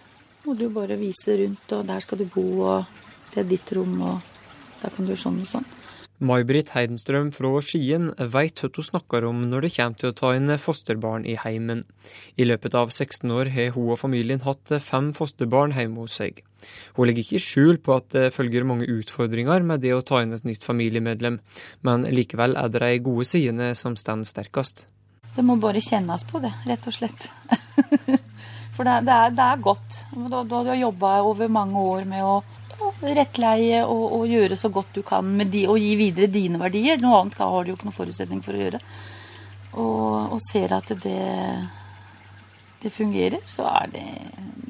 [0.48, 3.98] Må du bare vise rundt, og der skal du bo, og det er ditt rom,
[4.10, 4.34] og
[4.82, 5.67] der kan du gjøre sånn og sånn.
[6.17, 10.32] May-Britt Heidenstrøm fra Skien veit hva hun snakker om når det kommer til å ta
[10.34, 11.84] inn fosterbarn i heimen.
[12.41, 16.41] I løpet av 16 år har hun og familien hatt fem fosterbarn hjemme hos seg.
[16.97, 20.34] Hun legger ikke skjul på at det følger mange utfordringer med det å ta inn
[20.34, 21.38] et nytt familiemedlem,
[21.86, 24.88] men likevel er det de gode sidene som står sterkest.
[25.38, 27.30] Det må bare kjennes på det, rett og slett.
[28.77, 30.03] For det, er, det er, godt.
[30.34, 32.39] Da du har jobba over mange år med å
[33.02, 37.00] rettleie og, og, gjøre så godt du kan med de, og gi videre dine verdier.
[37.02, 38.82] Noe annet har du jo ikke noen forutsetning for å gjøre.
[39.78, 41.20] Og, og ser at det,
[42.82, 44.06] det fungerer, så er det,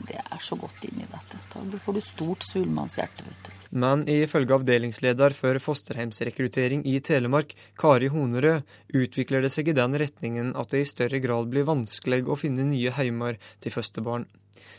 [0.08, 1.40] det er så godt inni dette.
[1.54, 3.26] Da får du stort svulmannshjerte.
[3.28, 3.54] vet du.
[3.70, 8.64] Men ifølge avdelingsleder for fosterhjemsrekruttering i Telemark, Kari Honerød,
[8.96, 12.68] utvikler det seg i den retningen at det i større grad blir vanskelig å finne
[12.70, 14.28] nye heimer til fosterbarn.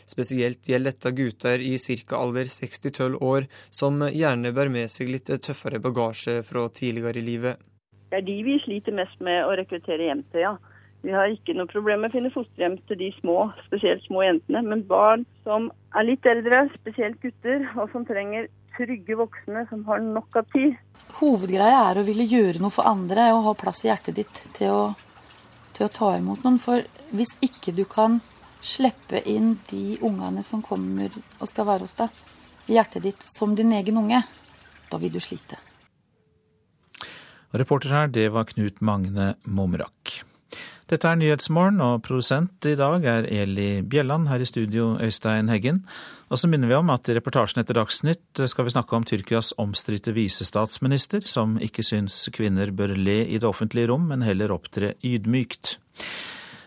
[0.09, 2.17] Spesielt gjelder dette gutter i ca.
[2.17, 7.61] alder 6-12 år, som gjerne bærer med seg litt tøffere bagasje fra tidligere i livet.
[8.09, 10.55] Det er de vi sliter mest med å rekruttere hjem til, ja.
[11.05, 14.63] Vi har ikke noe problem med å finne fosterhjem til de små, spesielt små jentene.
[14.65, 20.01] Men barn som er litt eldre, spesielt gutter, og som trenger trygge voksne som har
[20.03, 20.75] nok av tid.
[21.19, 24.75] Hovedgreia er å ville gjøre noe for andre og ha plass i hjertet ditt til
[24.75, 24.83] å,
[25.75, 26.59] til å ta imot noen.
[26.63, 26.83] For
[27.15, 28.19] hvis ikke du kan
[28.59, 32.21] slippe inn de ungene som kommer og skal være hos deg,
[32.69, 34.21] i hjertet ditt som din egen unge,
[34.91, 35.57] da vil du slite.
[37.49, 40.19] Reporter her, det var Knut Magne Mumrak.
[40.89, 44.25] Dette er Nyhetsmorgen, og produsent i dag er Eli Bjelland.
[44.31, 45.83] Her i studio Øystein Heggen.
[46.33, 49.51] Og så minner vi om at i reportasjen etter Dagsnytt skal vi snakke om Tyrkias
[49.61, 54.95] omstridte visestatsminister, som ikke syns kvinner bør le i det offentlige rom, men heller opptre
[55.05, 55.75] ydmykt.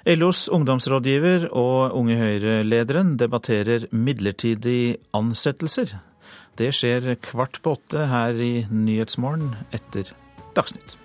[0.07, 5.99] LOs ungdomsrådgiver og Unge Høyre-lederen debatterer midlertidige ansettelser.
[6.59, 10.15] Det skjer kvart på åtte her i Nyhetsmorgen etter
[10.55, 11.02] Dagsnytt.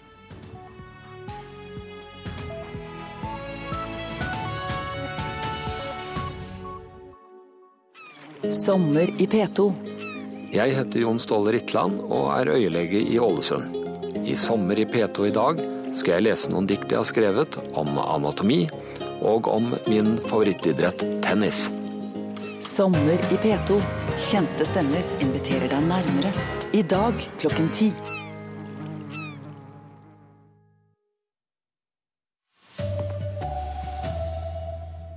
[8.52, 9.74] Sommer i P2.
[10.56, 13.76] Jeg heter Jon Ståle Ritland og er øyelege i Ålesund.
[14.24, 15.60] I Sommer i P2 i dag
[15.92, 18.62] skal jeg lese noen dikt jeg har skrevet om anatomi,
[19.20, 21.66] og om min favorittidrett tennis.
[22.64, 23.82] Sommer i P2.
[24.16, 26.32] Kjente stemmer inviterer deg nærmere.
[26.72, 27.92] I dag klokken ti.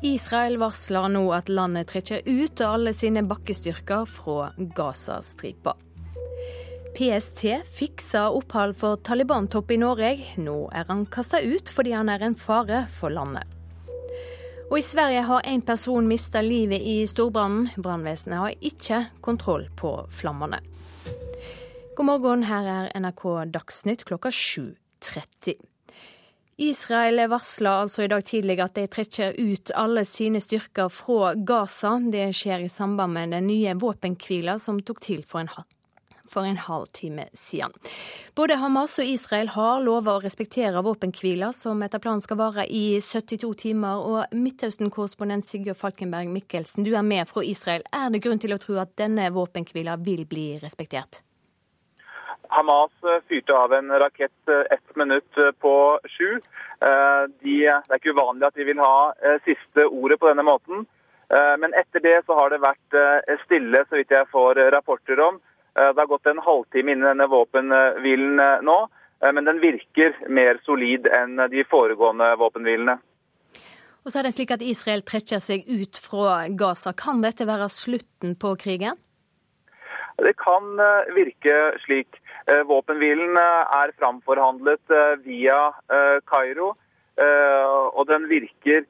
[0.03, 5.75] Israel varsler nå at landet trekker ut alle sine bakkestyrker fra Gazastripa.
[6.97, 7.43] PST
[7.77, 10.11] fiksa opphold for Taliban-topp i Norge.
[10.41, 13.45] Nå er han kasta ut fordi han er en fare for landet.
[14.71, 17.69] Og i Sverige har én person mista livet i storbrannen.
[17.77, 20.63] Brannvesenet har ikke kontroll på flammene.
[21.97, 25.61] God morgen, her er NRK Dagsnytt klokka 7.30.
[26.61, 31.95] Israel varsla altså i dag tidlig at de trekker ut alle sine styrker fra Gaza.
[32.13, 35.49] Det skjer i samband med den nye våpenhvila som tok til for en,
[36.29, 37.73] for en halv time siden.
[38.37, 43.01] Både Hamas og Israel har lova å respektere våpenhvila, som etter planen skal vare i
[43.01, 44.05] 72 timer.
[44.05, 47.89] Og Midtøsten-korrespondent Sigurd Falkenberg Mikkelsen, du er med fra Israel.
[47.89, 51.23] Er det grunn til å tro at denne våpenhvila vil bli respektert?
[52.51, 56.41] Hamas eh, fyrte av en rakett eh, ett minutt eh, på sju.
[56.81, 59.13] De, det er ikke uvanlig at de vil ha
[59.45, 60.87] siste ordet på denne måten.
[61.29, 62.95] Men etter det så har det vært
[63.43, 65.37] stille, så vidt jeg får rapporter om.
[65.77, 68.79] Det har gått en halvtime innen denne våpenhvilen nå,
[69.21, 72.97] men den virker mer solid enn de foregående våpenhvilene.
[74.01, 76.97] Og så er det slik at Israel trekker seg ut fra Gaza.
[76.97, 78.97] Kan dette være slutten på krigen?
[80.17, 80.73] Det kan
[81.13, 82.20] virke slik.
[82.47, 85.61] Eh, våpenhvilen eh, er framforhandlet eh, via
[86.31, 86.75] Kairo,
[87.21, 88.87] og den virker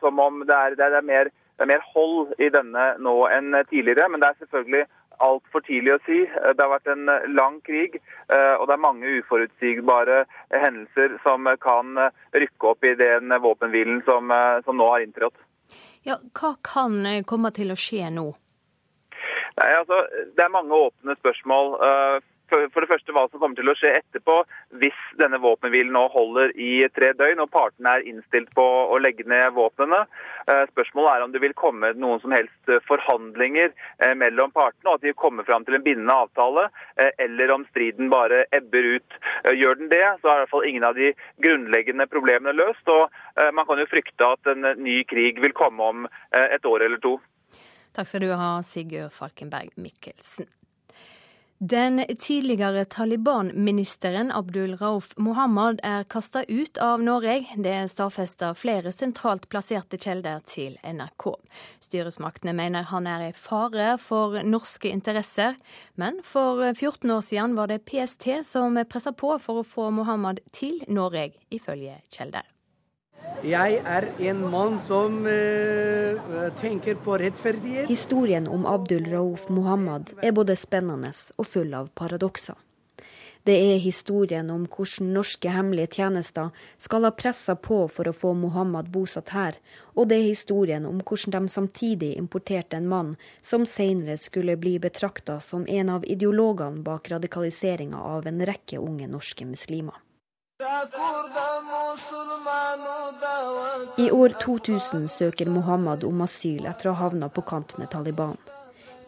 [0.00, 3.52] som om det er, det er, mer, det er mer hold i denne nå enn
[3.68, 4.06] tidligere.
[4.08, 4.86] Men det er selvfølgelig
[5.26, 6.22] altfor tidlig å si.
[6.24, 7.98] Det har vært en lang krig,
[8.30, 10.22] og det er mange uforutsigbare
[10.54, 12.00] hendelser som kan
[12.32, 14.32] rykke opp i den våpenhvilen som,
[14.64, 15.36] som nå har inntrådt.
[16.06, 18.30] Ja, hva kan komme til å skje nå?
[19.58, 20.00] Nei, altså,
[20.38, 21.76] det er mange åpne spørsmål
[22.50, 24.38] for det første hva som kommer til å skje etterpå
[24.80, 29.26] hvis denne våpenhvilen nå holder i tre døgn og partene er innstilt på å legge
[29.28, 30.04] ned våpnene.
[30.46, 34.98] Eh, spørsmålet er om det vil komme noen som helst forhandlinger eh, mellom partene, og
[35.00, 36.68] at de kommer fram til en bindende avtale,
[37.00, 39.20] eh, eller om striden bare ebber ut.
[39.56, 42.86] Gjør den det, så er i hvert fall ingen av de grunnleggende problemene løst.
[42.88, 43.10] og
[43.54, 47.16] Man kan jo frykte at en ny krig vil komme om et år eller to.
[47.96, 50.48] Takk skal du ha, Sigurd Falkenberg Mikkelsen.
[51.58, 57.46] Den tidligere Taliban-ministeren Abdul Rauf Mohammed er kasta ut av Norge.
[57.56, 61.30] Det stadfester flere sentralt plasserte kilder til NRK.
[61.80, 65.56] Styresmaktene mener han er i fare for norske interesser,
[65.96, 70.44] men for 14 år siden var det PST som pressa på for å få Mohammed
[70.52, 72.44] til Norge, ifølge kilder.
[73.46, 77.86] Jeg er en mann som uh, tenker på rettferdighet.
[77.88, 82.56] Historien om Abdul Rauf Mohammed er både spennende og full av paradokser.
[83.46, 86.48] Det er historien om hvordan norske hemmelige tjenester
[86.82, 89.60] skal ha pressa på for å få Mohammed bosatt her,
[89.94, 94.80] og det er historien om hvordan de samtidig importerte en mann som senere skulle bli
[94.82, 99.94] betrakta som en av ideologene bak radikaliseringa av en rekke unge norske muslimer.
[103.98, 108.38] I år 2000 søker Mohammed om asyl etter å ha havna på kant med Taliban.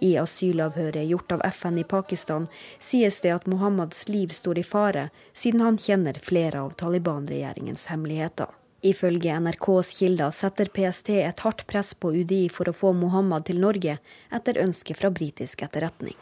[0.04, 5.06] I asylavhøret gjort av FN i Pakistan sies det at Mohammeds liv står i fare,
[5.32, 8.52] siden han kjenner flere av Taliban-regjeringens hemmeligheter.
[8.84, 13.64] Ifølge NRKs kilder setter PST et hardt press på UDI for å få Mohammed til
[13.64, 13.96] Norge,
[14.30, 16.20] etter ønske fra britisk etterretning.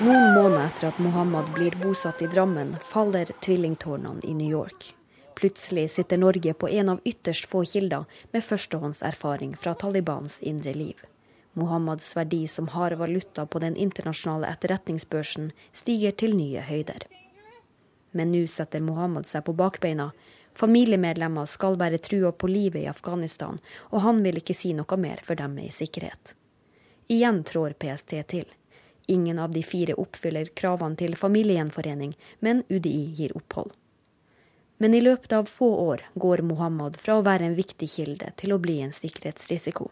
[0.00, 4.94] Noen måneder etter at Mohammed blir bosatt i Drammen, faller tvillingtårnene i New York.
[5.34, 10.96] Plutselig sitter Norge på en av ytterst få kilder med førstehåndserfaring fra Talibans indre liv.
[11.52, 17.04] Mohammeds verdi som hard valuta på den internasjonale etterretningsbørsen stiger til nye høyder.
[18.16, 20.14] Men nå setter Mohammed seg på bakbeina.
[20.56, 23.60] Familiemedlemmer skal være trua på livet i Afghanistan,
[23.92, 26.34] og han vil ikke si noe mer før de er i sikkerhet.
[27.12, 28.48] Igjen trår PST til.
[29.10, 33.72] Ingen av de fire oppfyller kravene til familiegjenforening, men UDI gir opphold.
[34.80, 38.54] Men i løpet av få år går Mohammed fra å være en viktig kilde til
[38.54, 39.90] å bli en sikkerhetsrisiko.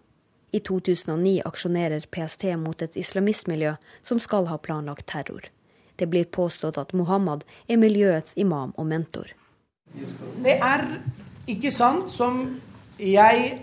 [0.54, 5.50] I 2009 aksjonerer PST mot et islamistmiljø som skal ha planlagt terror.
[5.98, 9.34] Det blir påstått at Mohammed er miljøets imam og mentor.
[10.44, 10.86] Det er
[11.50, 12.44] ikke sant som
[13.02, 13.58] jeg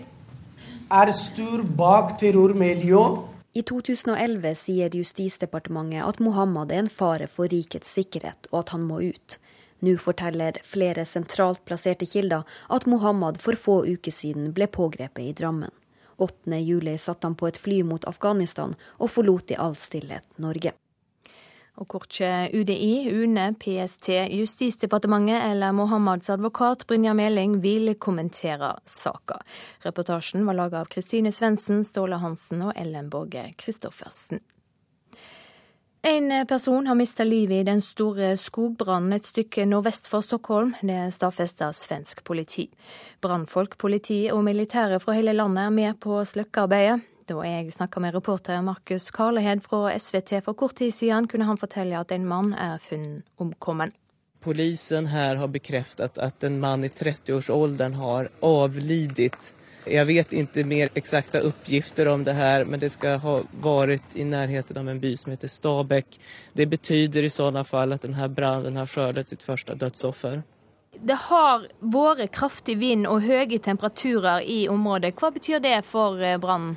[0.86, 3.32] er stor bak terrormiljøet.
[3.56, 8.82] I 2011 sier Justisdepartementet at Mohammed er en fare for rikets sikkerhet, og at han
[8.84, 9.36] må ut.
[9.80, 12.44] Nå forteller flere sentralt plasserte kilder
[12.76, 15.72] at Mohammed for få uker siden ble pågrepet i Drammen.
[16.20, 20.76] 8.7 satt han på et fly mot Afghanistan og forlot i all stillhet Norge.
[21.76, 29.42] Og Korkje UDI, UNE, PST, Justisdepartementet eller Mohammeds advokat Brynja Meling vil kommentere saka.
[29.84, 34.40] Reportasjen var laga av Kristine Svendsen, Ståle Hansen og Ellen Borge Christoffersen.
[36.06, 40.70] En person har mista livet i den store skogbrannen et stykke nordvest for Stockholm.
[40.78, 42.68] Det stadfester svensk politi.
[43.20, 47.02] Brannfolk, politi og militære fra hele landet er med på slukkearbeidet.
[47.26, 51.58] Da jeg snakka med reporter Markus Karlehed fra SVT for kort tid siden, kunne han
[51.58, 53.90] fortelle at en mann er funnet omkommen.
[54.46, 59.52] Polisen her har bekreftet at en mann i 30-årsalderen har avlidet
[59.86, 64.24] jeg vet ikke mer eksakte oppgifter om det her, men det skal ha vært i
[64.26, 66.18] nærheten av en by som heter Stabekk.
[66.58, 70.42] Det betyder i sånne fall at denne brannen har skördat sitt første dødsoffer.
[70.96, 75.14] Det har vært kraftig vind og høye temperaturer i området.
[75.20, 76.74] Hva betyr det for eh, brannen?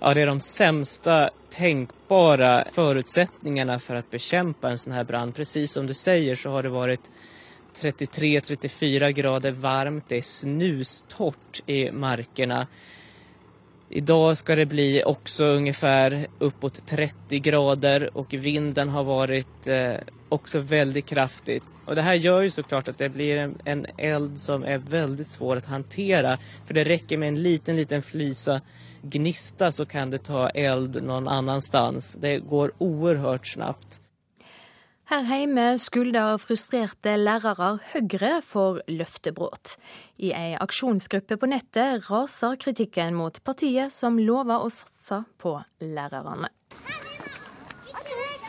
[0.00, 5.34] Ja, det er de sämsta tenkbare förutsättningarna for å bekjempe en sånn her brand.
[5.36, 7.10] Precis som du sier, så har det vært
[7.80, 10.08] 33-34 grader varmt.
[10.08, 12.66] Det är snustort i markerna.
[13.92, 19.94] Idag ska det bli också ungefär uppåt 30 grader och vinden har varit eh,
[20.28, 21.62] också väldigt kraftig.
[21.84, 25.56] Och det här gör ju såklart att det blir en, eld som är väldigt svår
[25.56, 26.38] att hantera.
[26.66, 28.60] För det räcker med en liten, liten flisa
[29.02, 32.14] gnista så kan det ta eld noen annen stans.
[32.20, 34.00] Det går oerhört snabbt.
[35.10, 39.72] Her hjemme skulder frustrerte lærere Høyre for løftebrudd.
[40.22, 46.52] I ei aksjonsgruppe på nettet raser kritikken mot partiet som lover å satse på lærerne.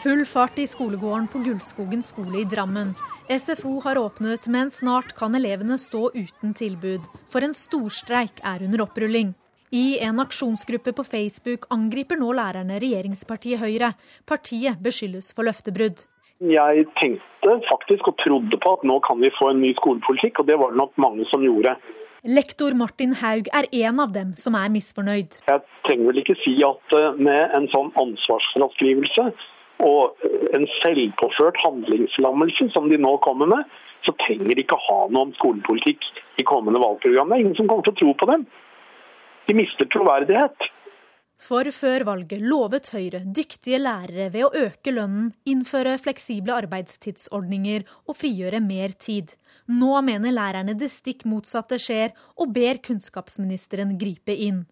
[0.04, 2.94] Full fart i skolegården på Gullskogen skole i Drammen.
[3.30, 7.06] SFO har åpnet, men snart kan elevene stå uten tilbud.
[7.30, 9.34] For en storstreik er under opprulling.
[9.74, 13.94] I en aksjonsgruppe på Facebook angriper nå lærerne regjeringspartiet Høyre.
[14.28, 16.02] Partiet beskyldes for løftebrudd.
[16.44, 20.50] Jeg tenkte faktisk og trodde på at nå kan vi få en ny skolepolitikk, og
[20.50, 21.78] det var det nok mange som gjorde.
[22.28, 25.38] Lektor Martin Haug er en av dem som er misfornøyd.
[25.48, 29.30] Jeg trenger vel ikke si at eh, med en sånn ansvarsfraskrivelse
[29.88, 33.72] og en selvpåført handlingslammelse som de nå kommer med,
[34.04, 36.04] så trenger de ikke ha noe om skolepolitikk
[36.44, 37.32] i kommende valgprogram.
[37.32, 38.46] Det er ingen som kommer til å tro på dem.
[39.48, 40.70] De mister troverdighet.
[41.42, 48.18] For før valget lovet Høyre dyktige lærere ved å øke lønnen, innføre fleksible arbeidstidsordninger og
[48.20, 49.34] frigjøre mer tid.
[49.66, 54.68] Nå mener lærerne det stikk motsatte skjer, og ber kunnskapsministeren gripe inn.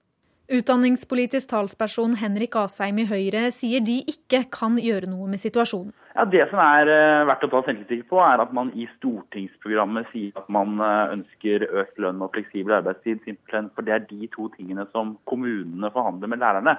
[0.50, 5.92] Utdanningspolitisk talsperson Henrik Asheim i Høyre sier de ikke kan gjøre noe med situasjonen.
[6.20, 10.10] Ja, Det som er uh, verdt å ta selvkritikk på, er at man i stortingsprogrammet
[10.12, 14.28] sier at man uh, ønsker økt lønn og fleksibel arbeidstid, simpelthen for det er de
[14.34, 16.74] to tingene som kommunene forhandler med lærerne.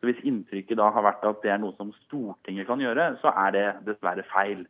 [0.00, 3.28] Så Hvis inntrykket da har vært at det er noe som Stortinget kan gjøre, så
[3.42, 4.62] er det dessverre feil.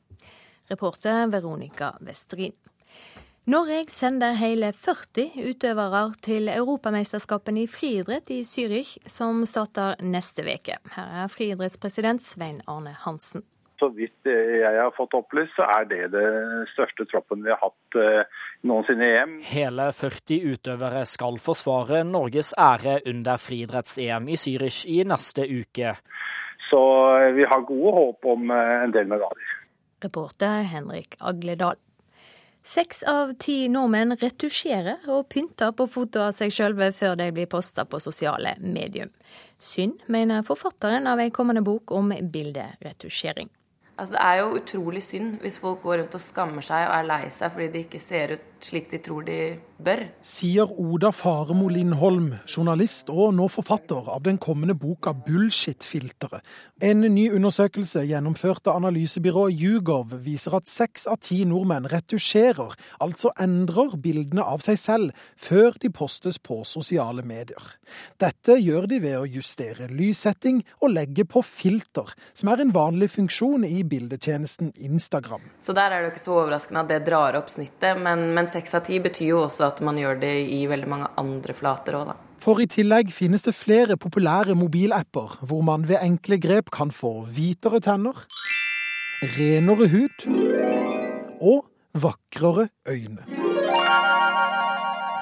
[0.72, 2.56] Reporter Veronica Westrin.
[3.46, 10.80] Norge sender hele 40 utøvere til Europamesterskapene i friidrett i Zürich, som starter neste uke.
[10.96, 13.46] Her er friidrettspresident Svein Arne Hansen.
[13.78, 17.98] Så vidt jeg har fått opplyst, så er det den største troppen vi har hatt
[17.98, 19.36] uh, noensinne i EM.
[19.46, 25.94] Hele 40 utøvere skal forsvare Norges ære under friidretts-EM i Zürich i neste uke.
[26.68, 26.82] Så
[27.22, 29.54] eh, vi har gode håp om en del medaljer.
[30.02, 31.78] Reporter Henrik Agledal.
[32.68, 37.48] Seks av ti nordmenn retusjerer og pynter på foto av seg sjølve før de blir
[37.48, 39.08] posta på sosiale medium.
[39.56, 43.48] Synd, mener forfatteren av ei kommende bok om bilderetusjering.
[43.98, 47.08] Altså, det er jo utrolig synd hvis folk går rundt og skammer seg og er
[47.08, 49.38] lei seg fordi de ikke ser ut slik de tror de
[49.78, 50.02] bør.
[50.24, 56.42] Sier Oda Faremo Lindholm, journalist og nå forfatter av den kommende boka 'Bullshit-filteret'.
[56.82, 63.32] En ny undersøkelse gjennomført av analysebyrået Yougov viser at seks av ti nordmenn retusjerer, altså
[63.38, 67.62] endrer bildene av seg selv, før de postes på sosiale medier.
[68.18, 73.10] Dette gjør de ved å justere lyssetting og legge på filter, som er en vanlig
[73.14, 75.42] funksjon i bildetjenesten Instagram.
[75.62, 78.74] Så der er det jo ikke så overraskende at det drar opp snittet, men seks
[78.78, 82.12] av ti betyr jo også at man gjør det i veldig mange andre flater òg,
[82.12, 82.16] da.
[82.38, 87.24] For i tillegg finnes det flere populære mobilapper hvor man ved enkle grep kan få
[87.34, 88.22] hvitere tenner,
[89.38, 90.28] renere hud
[91.40, 91.66] og
[91.98, 93.37] vakrere øyne.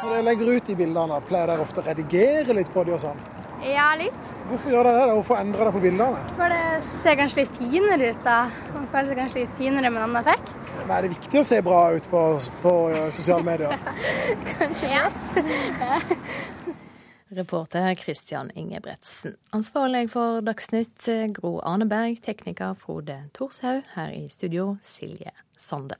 [0.07, 3.01] Når dere legger ut de bildene, pleier dere ofte å redigere litt på de og
[3.03, 3.23] sånn?
[3.67, 4.29] Ja, litt.
[4.47, 5.15] Hvorfor gjør dere det?
[5.17, 6.21] Hvorfor endrer dere på bildene?
[6.37, 8.37] For det ser kanskje litt finere ut, da.
[8.77, 10.53] Man føler seg kanskje litt finere med en annen effekt.
[10.85, 12.21] Men er det viktig å se bra ut på,
[12.63, 13.75] på eh, sosiale medier?
[14.53, 16.71] kanskje litt.
[17.41, 19.35] Reporter Christian Ingebretsen.
[19.59, 23.83] Ansvarlig for Dagsnytt Gro Arneberg, tekniker Frode Thorshaug.
[23.99, 25.99] Her i studio Silje Sande.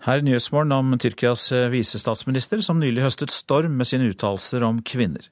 [0.00, 5.26] Her Nyhetsmorgen om Tyrkias eh, visestatsminister, som nylig høstet storm med sine uttalelser om kvinner.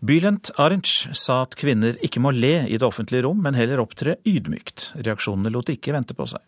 [0.00, 4.16] Bülent Arnc sa at kvinner ikke må le i det offentlige rom, men heller opptre
[4.24, 4.94] ydmykt.
[5.04, 6.40] Reaksjonene lot ikke vente på seg.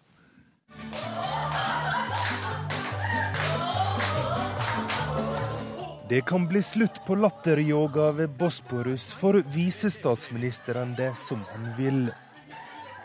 [6.11, 12.07] Det kan bli slutt på latteryoga ved Bosporus for visestatsministeren det som han vil.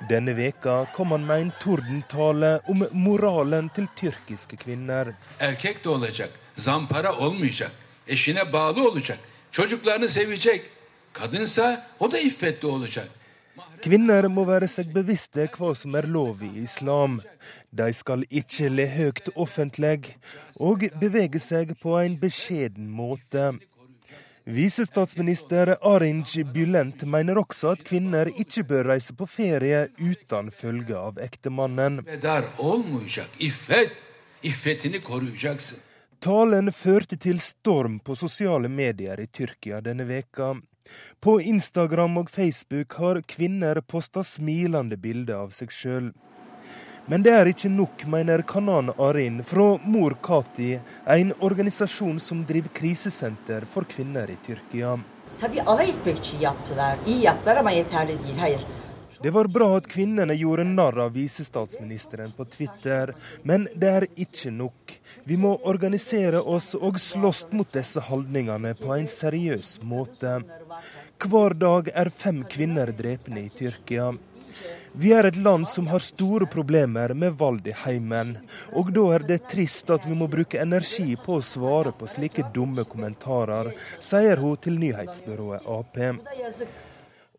[0.10, 5.14] Denne veka kom han med en tordentale om moralen til tyrkiske kvinner.
[5.40, 7.72] Erkek de olacak, zampara olmayacak,
[8.08, 9.20] eşine bağlı olacak,
[9.52, 10.62] çocuklarını sevecek.
[11.14, 13.10] Kadınsa o da iffetli olacak.
[13.82, 17.20] Kvinner må være seg bevisste hva som er lov i islam.
[17.72, 20.16] De skal ikke le høyt offentlig,
[20.60, 23.54] og bevege seg på en beskjeden måte.
[24.48, 31.18] Visestatsminister Arinj Bylent mener også at kvinner ikke bør reise på ferie uten følge av
[31.18, 31.98] ektemannen.
[36.22, 40.54] Talen førte til storm på sosiale medier i Tyrkia denne veka.
[41.18, 46.14] På Instagram og Facebook har kvinner posta smilende bilder av seg sjøl.
[47.06, 50.72] Men det er ikke nok, mener Kanan Arin fra Mor Kati,
[51.06, 54.96] en organisasjon som driver krisesenter for kvinner i Tyrkia.
[59.22, 64.58] Det var bra at kvinnene gjorde narr av visestatsministeren på Twitter, men det er ikke
[64.58, 65.00] nok.
[65.30, 70.40] Vi må organisere oss og slåss mot disse holdningene på en seriøs måte.
[71.22, 74.16] Hver dag er fem kvinner drepne i Tyrkia.
[74.98, 78.38] Vi er et land som har store problemer med vold i heimen,
[78.72, 82.46] og da er det trist at vi må bruke energi på å svare på slike
[82.56, 86.00] dumme kommentarer, sier hun til nyhetsbyrået Ap.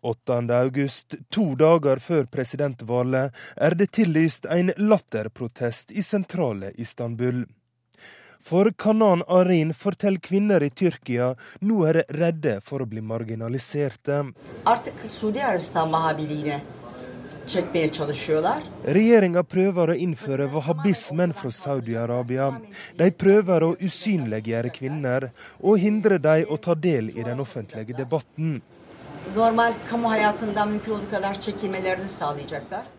[0.06, 0.38] 8.
[0.60, 7.46] august, to dager før presidentvalget, er det tillyst en latterprotest i sentrale Istanbul.
[8.46, 11.32] For Kanan Arin forteller kvinner i Tyrkia
[11.66, 14.20] nå er redde for å bli marginaliserte.
[17.46, 22.48] Regjeringa prøver å innføre wahhabismen fra Saudi-Arabia.
[22.98, 25.28] De prøver å usynliggjøre kvinner
[25.60, 28.58] og hindre dem å ta del i den offentlige debatten.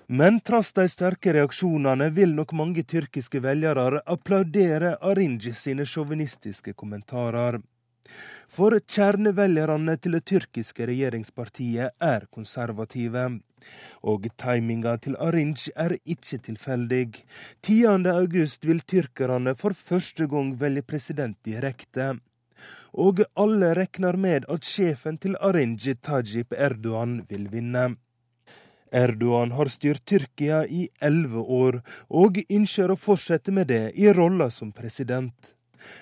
[0.08, 7.60] Men trass de sterke reaksjonene vil nok mange tyrkiske velgere applaudere Arinji sine sjåvinistiske kommentarer.
[8.48, 13.28] For kjernevelgerne til det tyrkiske regjeringspartiet er konservative.
[14.03, 17.24] Og timinga til Arinj er ikke tilfeldig.
[17.64, 18.08] 10.
[18.14, 22.18] august vil tyrkerne for første gang velge president direkte.
[22.93, 27.95] Og alle regner med at sjefen til Arinj, Tajip Erdogan, vil vinne.
[28.91, 34.49] Erdogan har styrt Tyrkia i elleve år, og ønsker å fortsette med det i rolla
[34.49, 35.53] som president.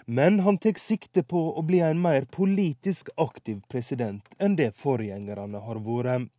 [0.05, 5.61] Men han tar sikte på å bli en mer politisk aktiv president enn det forgjengerne
[5.65, 6.29] har vært.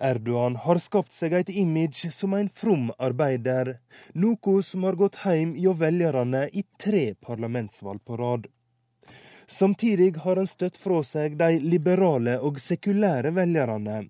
[0.00, 3.76] Erdogan har skapt seg et image som en from arbeider,
[4.14, 8.48] noe som har gått hjem hjå velgerne i tre parlamentsvalg på rad.
[9.50, 14.04] Samtidig har han støtt fra seg de liberale og sekulære velgerne,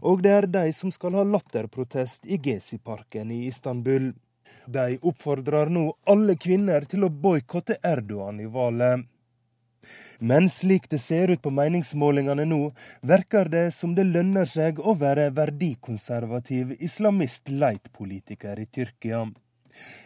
[0.00, 4.12] og det er de som skal ha latterprotest i Gezi-parken i Istanbul.
[4.66, 9.04] De oppfordrer nå alle kvinner til å boikotte Erdogan i valget.
[10.18, 12.60] Men slik det ser ut på meningsmålingene nå,
[13.02, 19.24] verker det som det lønner seg å være verdikonservativ islamist-leit-politiker i Tyrkia.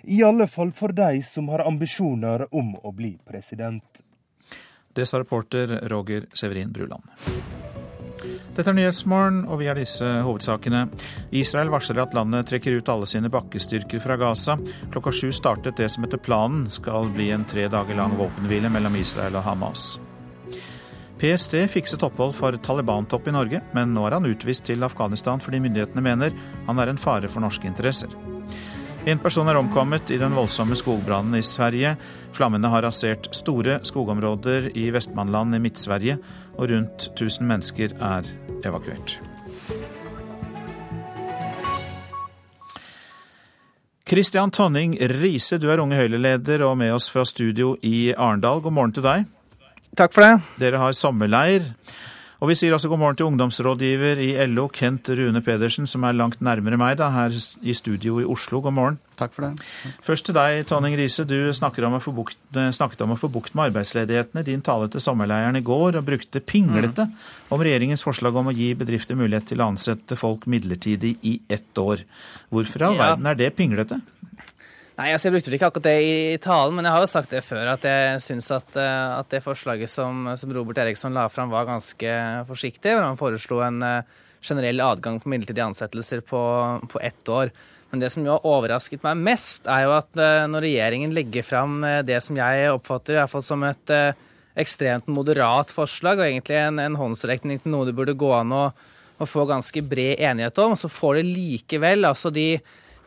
[0.03, 4.05] I alle fall for de som har ambisjoner om å bli president.
[4.93, 7.05] Det sa reporter Roger Severin Bruland.
[8.59, 10.89] Dette er Nyhetsmorgen, og vi har disse hovedsakene.
[11.39, 14.57] Israel varsler at landet trekker ut alle sine bakkestyrker fra Gaza.
[14.91, 18.97] Klokka sju startet det som etter planen skal bli en tre dager lang våpenhvile mellom
[18.99, 19.93] Israel og Hamas.
[21.23, 25.63] PST fikset opphold for Taliban-topp i Norge, men nå er han utvist til Afghanistan fordi
[25.63, 26.35] myndighetene mener
[26.67, 28.11] han er en fare for norske interesser.
[29.07, 31.95] En person er omkommet i den voldsomme skogbrannen i Sverige.
[32.35, 36.19] Flammene har rasert store skogområder i Vestmannland i Midt-Sverige,
[36.59, 38.27] og rundt 1000 mennesker er
[38.67, 39.19] evakuert.
[44.09, 48.63] Christian Tonning Riise, du er Unge Høyre-leder og med oss fra studio i Arendal.
[48.65, 49.27] God morgen til deg.
[49.97, 50.35] Takk for det.
[50.63, 51.67] Dere har sommerleir.
[52.39, 56.15] Og vi sier også god morgen til ungdomsrådgiver i LO, Kent Rune Pedersen, som er
[56.15, 58.61] langt nærmere meg da, her i studio i Oslo.
[58.63, 58.99] God morgen.
[59.19, 59.65] Takk for det.
[60.07, 61.27] Først til deg, Tonning Riise.
[61.27, 61.35] Du
[61.89, 65.65] om bukt, snakket om å få bukt med arbeidsledigheten i din tale til sommerleiren i
[65.67, 67.17] går, og brukte pinglete mm.
[67.51, 71.83] om regjeringens forslag om å gi bedrifter mulighet til å ansette folk midlertidig i ett
[71.83, 72.07] år.
[72.55, 73.03] Hvorfor i all ja.
[73.03, 73.99] verden er det pinglete?
[74.99, 77.45] Nei, altså Jeg brukte ikke akkurat det i talen, men jeg har jo sagt det
[77.47, 77.69] før.
[77.77, 81.69] At jeg syns at, eh, at, det forslaget som, som, Robert Eriksson la fram, var
[81.69, 82.15] ganske
[82.49, 82.97] forsiktig.
[82.97, 86.41] hvor Han foreslo en eh, generell adgang på midlertidige ansettelser på,
[86.91, 87.53] på ett år.
[87.93, 91.47] Men det som jo har overrasket meg mest, er jo at eh, når regjeringen legger
[91.47, 93.95] fram det som jeg oppfatter i hvert fall som et
[94.59, 98.67] ekstremt moderat forslag, og egentlig en, en håndsrekning til noe det burde gå an å,
[98.75, 102.49] å få ganske bred enighet om, så får det likevel altså de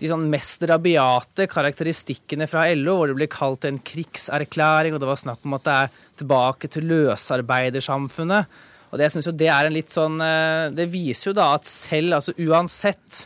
[0.01, 5.09] de sånn mest rabiate karakteristikkene fra LO, hvor det blir kalt en krigserklæring, og det
[5.11, 8.59] var snakk om at det er tilbake til løsarbeidersamfunnet.
[8.91, 11.69] Og Det synes jo det er en litt sånn eh, Det viser jo da at
[11.69, 13.21] selv, altså uansett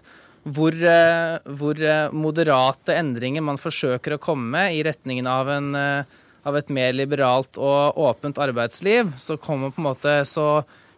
[0.46, 5.72] hvor, eh, hvor eh, moderate endringer man forsøker å komme med i retningen av, en,
[5.74, 10.50] av et mer liberalt og åpent arbeidsliv, så kommer på en måte så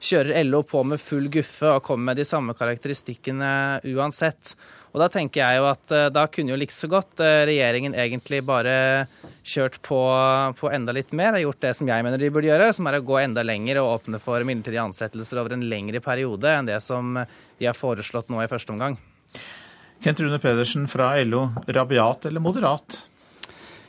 [0.04, 3.54] kjører LO på med full guffe og kommer med de samme karakteristikkene
[3.96, 4.58] uansett.
[4.94, 7.98] Og da tenker jeg jo at eh, da kunne jo like så godt eh, regjeringen
[7.98, 8.78] egentlig bare
[9.48, 10.00] kjørt på,
[10.60, 13.00] på, enda litt mer og gjort det som jeg mener de burde gjøre, som er
[13.00, 16.80] å gå enda lenger og åpne for midlertidige ansettelser over en lengre periode enn det
[16.84, 18.98] som de har foreslått nå i første omgang.
[20.04, 23.07] Kent Rune Pedersen fra LO, rabiat eller moderat?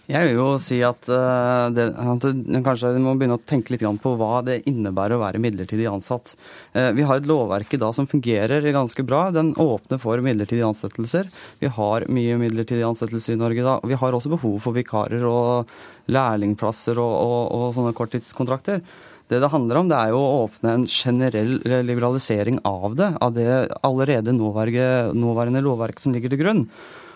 [0.09, 2.26] Jeg vil jo si at, uh, det, at
[2.64, 6.30] kanskje vi må begynne å tenke litt på hva det innebærer å være midlertidig ansatt.
[6.72, 9.26] Uh, vi har et lovverk i dag som fungerer ganske bra.
[9.36, 11.28] Den åpner for midlertidige ansettelser.
[11.61, 13.74] Vi har mye midlertidige ansettelser i Norge da.
[13.84, 15.68] Vi har også behov for vikarer og
[16.09, 18.80] lærlingplasser og, og, og sånne korttidskontrakter.
[19.28, 23.36] Det det handler om, det er jo å åpne en generell liberalisering av det, av
[23.36, 23.50] det
[23.84, 26.64] allerede nåværende, nåværende lovverk som ligger til grunn.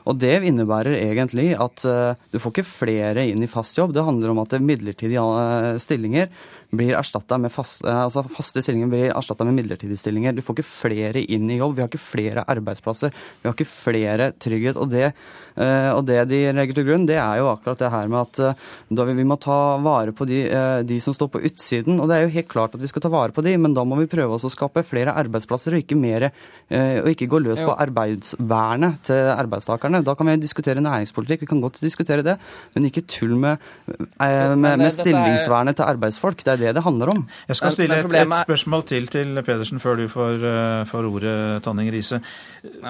[0.08, 3.94] Og det innebærer egentlig at uh, du får ikke flere inn i fast jobb.
[3.94, 6.30] Det handler om at midlertidige uh, stillinger
[6.72, 6.96] blir
[7.38, 10.34] med fast, uh, altså faste stillinger blir erstatta med midlertidige stillinger.
[10.34, 11.76] Du får ikke flere inn i jobb.
[11.76, 13.14] Vi har ikke flere arbeidsplasser.
[13.42, 14.80] Vi har ikke flere trygghet.
[14.80, 15.12] Og det,
[15.56, 19.16] og det de legger til grunn, det er jo akkurat det her med at vi,
[19.18, 20.40] vi må ta vare på de,
[20.88, 22.00] de, som står på utsiden.
[22.00, 23.84] Og det er jo helt klart at vi skal ta vare på de, men da
[23.88, 26.32] må vi prøve oss å skape flere arbeidsplasser og ikke, mere,
[26.70, 30.02] og ikke gå løs på arbeidsvernet til arbeidstakerne.
[30.06, 32.38] Da kan vi diskutere næringspolitikk, vi kan godt diskutere det,
[32.74, 36.44] men ikke tull med, eh, med, med stillingsvernet til arbeidsfolk.
[36.44, 37.26] Det er det det handler om.
[37.48, 40.44] Jeg skal stille et, et spørsmål til til Pedersen før du får,
[40.88, 42.20] får ordet, Tonning Riise.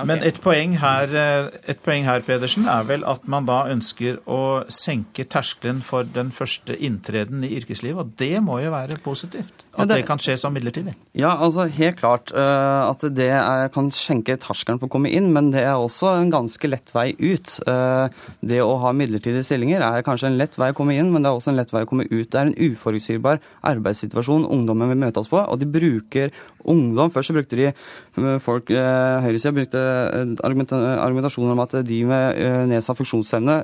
[0.05, 1.15] Men et poeng, her,
[1.69, 6.33] et poeng her, Pedersen, er vel at man da ønsker å senke terskelen for den
[6.35, 7.99] første inntreden i yrkeslivet.
[8.03, 9.65] Og det må jo være positivt?
[9.73, 10.93] At det, kan skje som midlertidig?
[11.17, 15.31] Ja, altså helt klart uh, at det er, kan skjenke terskelen for å komme inn,
[15.33, 17.57] men det er også en ganske lett vei ut.
[17.65, 18.13] Uh,
[18.45, 21.33] det å ha midlertidige stillinger er kanskje en lett vei å komme inn, men det
[21.33, 22.29] er også en lett vei å komme ut.
[22.29, 23.41] Det er en uforutsigbar
[23.73, 26.33] arbeidssituasjon ungdommen vil møte oss på, og de bruker
[26.69, 27.11] ungdom.
[27.11, 29.83] Først så brukte de eh, folk, eh, høyresida brukte
[30.45, 33.61] argumentasjoner om at de med eh, nedsatt funksjonsevne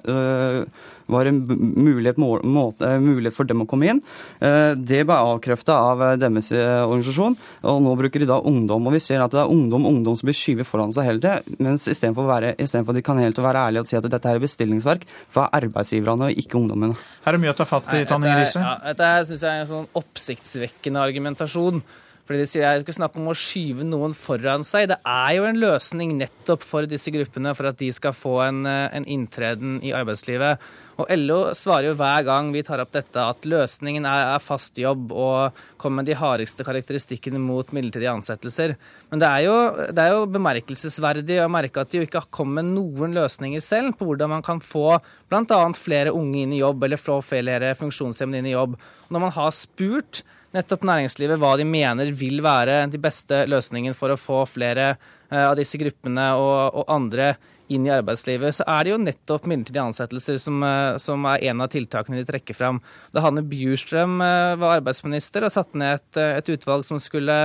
[1.09, 4.01] var en mulighet, måte, mulighet, for dem å komme inn.
[4.39, 8.91] Det ble avkrefta av deres organisasjon, og nå bruker de da ungdom.
[8.91, 11.57] Og vi ser at det er ungdom ungdom som blir skyvet foran seg hele tiden,
[11.65, 15.49] mens istedenfor at de kan helt være ærlige og si at dette er bestillingsverk for
[15.57, 16.99] arbeidsgiverne og ikke ungdommene.
[17.25, 18.61] Her er mye å ta fatt i, Tanning Riise.
[18.61, 21.81] Ja, dette syns jeg er en sånn oppsiktsvekkende argumentasjon.
[22.29, 24.91] Fordi de sier Det er ikke snakk om å skyve noen foran seg.
[24.91, 28.67] Det er jo en løsning nettopp for disse gruppene for at de skal få en,
[28.69, 30.61] eh, en inntreden i arbeidslivet.
[30.99, 34.77] Og LO svarer jo hver gang vi tar opp dette at løsningen er, er fast
[34.77, 38.75] jobb og kommer med de hardeste karakteristikkene mot midlertidige ansettelser.
[39.09, 39.57] Men det er, jo,
[39.95, 43.63] det er jo bemerkelsesverdig å merke at de jo ikke har kommet med noen løsninger
[43.63, 44.99] selv på hvordan man kan få
[45.31, 45.61] bl.a.
[45.79, 48.75] flere unge inn i jobb eller få flere funksjonshemmede inn i jobb.
[49.09, 50.25] Når man har spurt
[50.57, 55.45] nettopp næringslivet hva de mener vil være de beste løsningene for å få flere eh,
[55.45, 57.35] av disse gruppene og, og andre
[57.69, 61.65] inn i arbeidslivet, så er det jo nettopp midlertidige ansettelser som, eh, som, er en
[61.65, 62.81] av tiltakene de trekker fram.
[63.13, 67.37] Da Hanne Bjurstrøm eh, var arbeidsminister og satte ned et, et utvalg som skulle,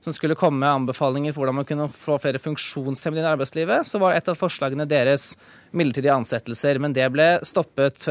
[0.00, 3.88] som skulle, komme med anbefalinger på hvordan man kunne få flere funksjonshemmede inn i arbeidslivet,
[3.88, 5.34] så var et av forslagene deres
[5.76, 6.80] midlertidige ansettelser.
[6.82, 8.08] Men det ble stoppet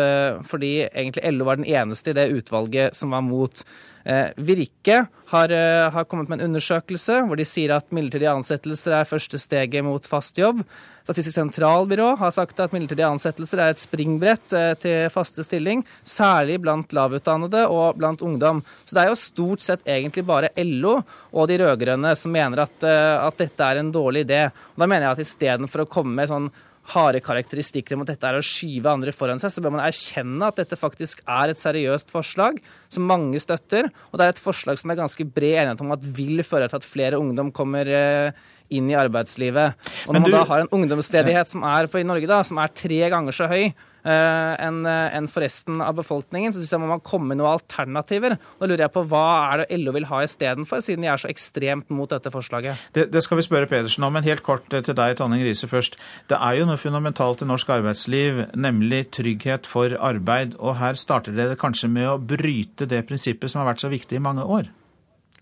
[0.48, 3.64] fordi egentlig LO var den eneste i det utvalget som var mot.
[4.10, 8.96] Eh, Virke har, eh, har, kommet med en undersøkelse hvor de sier at midlertidige ansettelser
[8.96, 10.64] er første steget mot fast jobb.
[11.10, 16.60] Statistisk sentralbyrå har sagt at midlertidige ansettelser er et springbrett eh, til faste stilling, særlig
[16.62, 18.62] blant lavutdannede og blant ungdom.
[18.86, 21.00] Så det er jo stort sett egentlig bare LO
[21.34, 24.44] og de rød-grønne som mener at, at, dette er en dårlig idé.
[24.76, 26.52] Og da mener jeg at istedenfor å komme med sånn
[26.94, 30.46] harde karakteristikker om at dette er å skyve andre foran seg, så bør man erkjenne
[30.46, 32.62] at dette faktisk er et seriøst forslag
[32.94, 33.90] som mange støtter.
[34.10, 36.82] Og det er et forslag som er ganske bred enighet om at vil føre til
[36.82, 39.92] at flere ungdom kommer eh, inn i arbeidslivet.
[40.08, 40.26] Og når du...
[40.30, 43.36] man da har en ungdomsledighet som er på i Norge da, som er tre ganger
[43.36, 46.54] så høy Uh, enn eh, en for resten av befolkningen.
[46.56, 48.38] Så syns jeg må man komme med noen alternativer.
[48.40, 51.28] Nå lurer jeg på hva er det LO vil ha istedenfor, siden de er så
[51.32, 52.80] ekstremt mot dette forslaget?
[52.96, 55.68] Det, det, skal vi spørre Pedersen om, men helt kort eh, til deg, Tonning Riise
[55.68, 56.00] først.
[56.32, 60.56] Det er jo noe fundamentalt i norsk arbeidsliv, nemlig trygghet for arbeid.
[60.64, 64.16] Og her starter dere kanskje med å bryte det prinsippet som har vært så viktig
[64.16, 64.72] i mange år?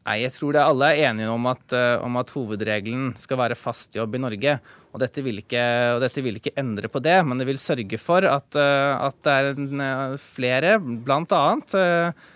[0.07, 3.97] Nei, jeg tror det alle er enige om at, om at hovedregelen skal være fast
[3.97, 4.53] jobb i Norge.
[4.97, 8.25] Og dette, ikke, og dette, vil ikke, endre på det, men det vil sørge for
[8.25, 11.29] at, eh, at det er eh, flere, blant
[11.77, 12.33] Uh,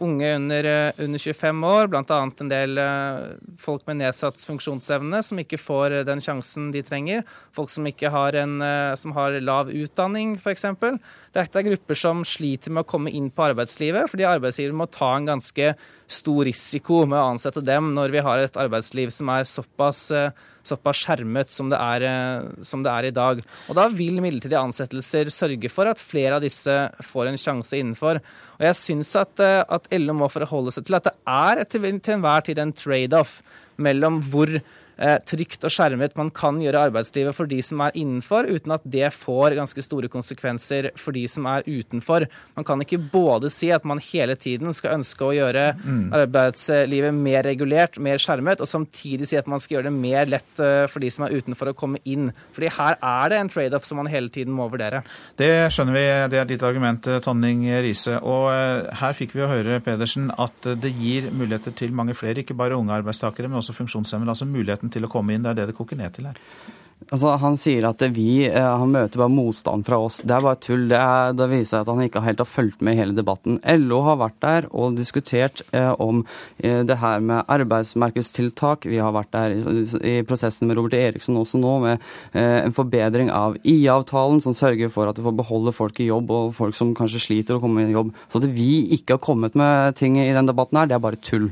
[0.00, 0.66] unge under,
[0.98, 2.18] under, 25 år, bl.a.
[2.40, 7.24] en del uh, folk med nedsatt funksjonsevne som ikke får den sjansen de trenger.
[7.56, 10.66] Folk som, har, en, uh, som har lav utdanning, f.eks.
[11.36, 15.12] Dette er grupper som sliter med å komme inn på arbeidslivet, fordi arbeidsgiver må ta
[15.16, 15.74] en ganske
[16.10, 20.08] stor risiko med å ansette dem når vi har et arbeidsliv som er såpass
[20.66, 23.42] såpass skjermet som det, er, eh, som det, er, i dag.
[23.68, 28.20] Og Da vil midlertidige ansettelser sørge for at flere av disse får en sjanse innenfor.
[28.58, 31.84] Og Jeg syns at, eh, at LO må forholde seg til at det er til
[31.86, 33.40] enhver tid en trade-off
[33.80, 34.60] mellom hvor
[35.26, 39.08] trygt og skjermet man kan gjøre arbeidslivet for de som er innenfor, uten at det
[39.14, 42.26] får ganske store konsekvenser for de som er utenfor.
[42.56, 46.02] Man kan ikke både si at man hele tiden skal ønske å gjøre mm.
[46.20, 50.62] arbeidslivet mer regulert, mer skjermet, og samtidig si at man skal gjøre det mer lett
[50.62, 52.30] eh, for de som er utenfor å komme inn.
[52.56, 55.02] Fordi her er det en trade-off som man hele tiden må vurdere.
[55.40, 58.18] Det skjønner vi, det er ditt argument, eh, Tonning Riise.
[58.20, 58.50] Og
[59.00, 62.78] her fikk vi å høre, Pedersen, at det gir muligheter til mange flere, ikke bare
[62.78, 64.34] unge arbeidstakere, men også funksjonshemmede.
[64.34, 65.46] Altså muligheten til å komme inn.
[65.46, 66.38] Det er det det koker ned til her.
[67.08, 70.20] Altså, han sier at vi, eh, han møter bare motstand fra oss.
[70.22, 70.84] Det er bare tull.
[70.90, 73.56] Det, er, det viser seg at han ikke helt har fulgt med i hele debatten.
[73.80, 76.22] LO har vært der og diskutert eh, om
[76.58, 78.86] eh, det her med arbeidsmarkedstiltak.
[78.90, 79.82] Vi har vært der i,
[80.12, 84.92] i prosessen med Robert Eriksson også nå, med eh, en forbedring av IA-avtalen, som sørger
[84.92, 87.88] for at du får beholde folk i jobb, og folk som kanskje sliter å komme
[87.88, 88.12] i jobb.
[88.30, 91.24] Så at vi ikke har kommet med ting i den debatten her, det er bare
[91.24, 91.50] tull.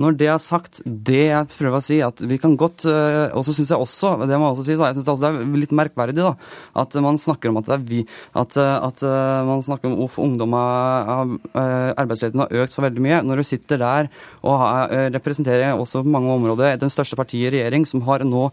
[0.00, 3.44] Når det er sagt, det jeg prøver å si, at vi kan godt eh, Og
[3.46, 5.56] så syns jeg også, det må jeg også si, så jeg synes det også er
[5.62, 6.34] litt merkverdig da,
[6.82, 8.00] at man snakker om at det er vi
[8.34, 9.04] At, eh, at
[9.48, 13.20] man snakker om hvorfor ungdom har arbeidsledigheten har økt så veldig mye.
[13.26, 14.08] Når du sitter der
[14.46, 14.62] og
[15.14, 18.48] representerer også på mange områder den største partiet i regjering, som har nå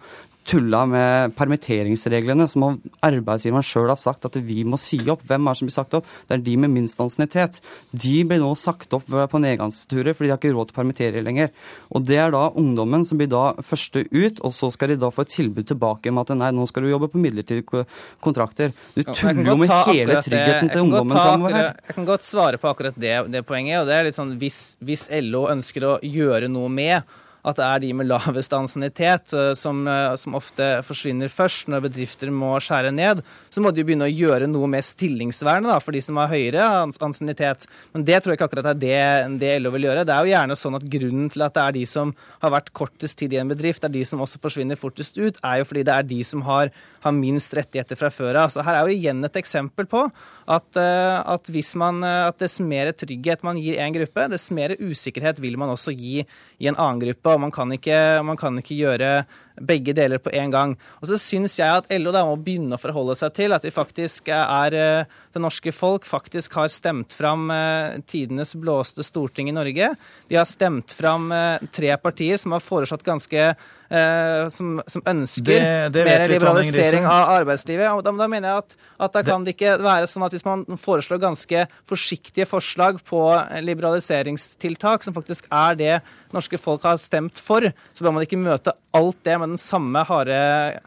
[0.47, 5.23] tulla med permitteringsreglene, som arbeidsgiveren sjøl har sagt at vi må si opp.
[5.27, 6.09] Hvem er det som blir sagt opp?
[6.27, 7.59] Det er de med minst ansiennitet.
[7.91, 11.23] De blir nå sagt opp på nedgangsturer fordi de har ikke råd til å permittere
[11.25, 11.51] lenger.
[11.91, 15.11] Og Det er da ungdommen som blir da første ut, og så skal de da
[15.13, 17.85] få et tilbud tilbake med at nei, nå skal du jobbe på midlertidige
[18.23, 18.75] kontrakter.
[18.95, 21.71] Du tuller jo med hele tryggheten til ungdommen framover her.
[21.87, 23.81] Jeg kan godt svare på akkurat det, det poenget.
[23.81, 27.65] og det er litt sånn hvis, hvis LO ønsker å gjøre noe med at det
[27.65, 32.53] er de med lavest ansiennitet eh, som, eh, som, ofte forsvinner først når bedrifter må
[32.61, 33.23] skjære ned.
[33.53, 37.67] Så må de begynne å gjøre noe med stillingsvernet for de som har høyere ansiennitet.
[37.95, 39.01] Men det tror jeg ikke akkurat er det,
[39.41, 40.05] det LO vil gjøre.
[40.07, 42.13] Det er jo gjerne sånn at grunnen til at det er de som
[42.43, 45.61] har vært kortest tid i en bedrift, er de som også forsvinner fortest ut, er
[45.61, 46.71] jo fordi det er de som har,
[47.01, 48.53] har minst rettigheter fra før av.
[48.53, 50.05] Så her er jo igjen et eksempel på
[50.51, 51.49] at, eh, at,
[51.79, 55.93] man, at dess mer trygghet man gir en gruppe, dess mer usikkerhet vil man også
[55.95, 57.35] gi i en annen gruppe.
[57.35, 57.97] Og man kan ikke,
[58.27, 59.11] man kan ikke gjøre
[59.59, 60.75] begge deler på en gang.
[61.01, 63.73] Og så syns jeg at LO da må begynne å forholde seg til at vi
[63.73, 69.55] faktisk er eh, det norske folk faktisk har stemt fram eh, tidenes blåste storting i
[69.55, 69.93] Norge.
[70.29, 73.53] De har stemt fram eh, tre partier som har foreslått ganske
[73.91, 77.89] som, som, ønsker det, det mer liberalisering av arbeidslivet.
[77.91, 80.45] Og da, da mener jeg at, at da kan det ikke være sånn at hvis
[80.47, 83.19] man foreslår ganske forsiktige forslag på
[83.67, 85.91] liberaliseringstiltak, som faktisk er det
[86.35, 90.01] norske folk har stemt for, så bør man ikke møte alt det med den samme
[90.03, 90.37] harde,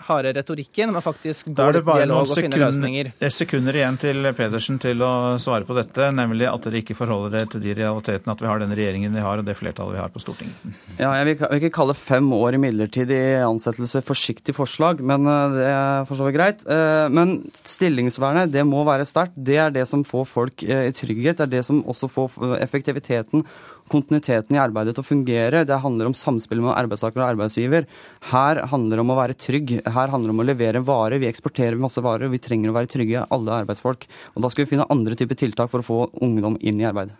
[0.07, 3.11] harde retorikken, men faktisk gå i dialog og finne løsninger.
[3.18, 6.97] Det er sekunder igjen til Pedersen til å svare på dette, nemlig at dere ikke
[6.99, 9.97] forholder dere til de realitetene at vi har den regjeringen vi har og det flertallet
[9.97, 10.66] vi har på Stortinget.
[10.99, 15.68] Ja, jeg vil, ikke kalle fem år i midlertidig ansettelse forsiktig forslag, men eh, det
[15.70, 16.64] er for så vidt greit.
[16.68, 19.36] Eh, men stillingsvernet, det må være sterkt.
[19.36, 21.40] Det er det som får folk eh, i trygghet.
[21.40, 23.47] Det er det som også får effektiviteten
[23.93, 25.64] kontinuiteten i arbeidet til å fungere.
[25.68, 27.89] Det handler om samspill med arbeidstaker og arbeidsgiver.
[28.30, 29.74] Her handler det om å være trygg.
[29.85, 31.20] Her handler det om å levere varer.
[31.22, 34.07] Vi eksporterer masse varer, og vi trenger å være trygge, alle arbeidsfolk.
[34.35, 37.12] Og Da skal vi finne andre typer tiltak for å få ungdom inn i arbeid.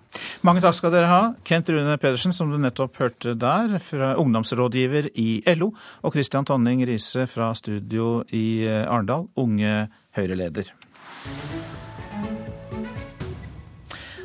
[0.45, 1.23] Mange takk skal dere ha.
[1.45, 5.73] Kent Rune Pedersen, som du nettopp hørte der, fra ungdomsrådgiver i LO,
[6.05, 10.75] og Christian Tonning Riise fra studio i Arendal, unge Høyre-leder.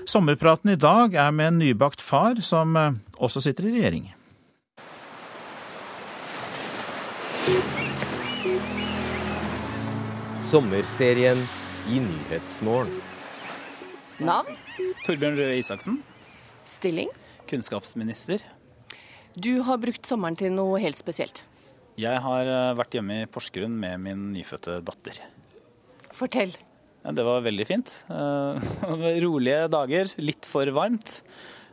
[0.09, 4.07] Sommerpraten i dag er med en nybakt far som eh, også sitter i regjering.
[10.49, 11.43] Sommerserien
[11.93, 12.95] i Nyhetsmorgen.
[14.25, 14.57] Navn?
[15.05, 15.99] Torbjørn Røe Isaksen.
[16.65, 17.11] Stilling?
[17.51, 18.41] Kunnskapsminister.
[19.37, 21.43] Du har brukt sommeren til noe helt spesielt.
[22.01, 25.21] Jeg har eh, vært hjemme i Porsgrunn med min nyfødte datter.
[26.17, 26.57] Fortell.
[27.03, 27.93] Ja, det var veldig fint.
[28.09, 28.59] Uh,
[29.25, 31.21] rolige dager, litt for varmt.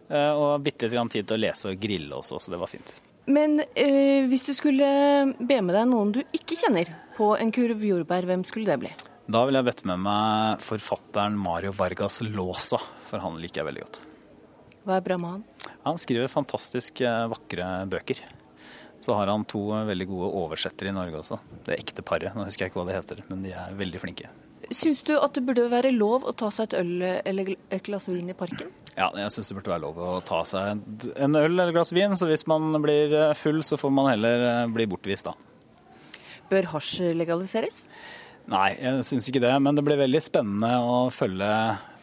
[0.07, 2.95] Uh, og bitte litt tid til å lese og grille også, så det var fint.
[3.27, 4.87] Men uh, hvis du skulle
[5.41, 8.95] be med deg noen du ikke kjenner på en kurv jordbær, hvem skulle det bli?
[9.27, 13.87] Da ville jeg bedt med meg forfatteren Mario Vargas Låsa, for han liker jeg veldig
[13.89, 14.03] godt.
[14.87, 15.47] Hva er bra med han?
[15.83, 18.23] Han skriver fantastisk vakre bøker.
[19.03, 21.41] Så har han to veldig gode oversettere i Norge også.
[21.67, 22.39] Det ekte paret.
[22.39, 24.31] Nå husker jeg ikke hva det heter, men de er veldig flinke.
[24.75, 28.09] Syns du at det burde være lov å ta seg et øl eller et glass
[28.11, 28.73] vin i parken?
[28.97, 30.81] Ja, jeg syns det burde være lov å ta seg
[31.15, 32.17] en øl eller et glass vin.
[32.19, 35.37] Så hvis man blir eh, full, så får man heller eh, bli bortvist da.
[36.51, 37.83] Bør hasj legaliseres?
[38.51, 39.53] Nei, jeg syns ikke det.
[39.63, 41.51] Men det blir veldig spennende å følge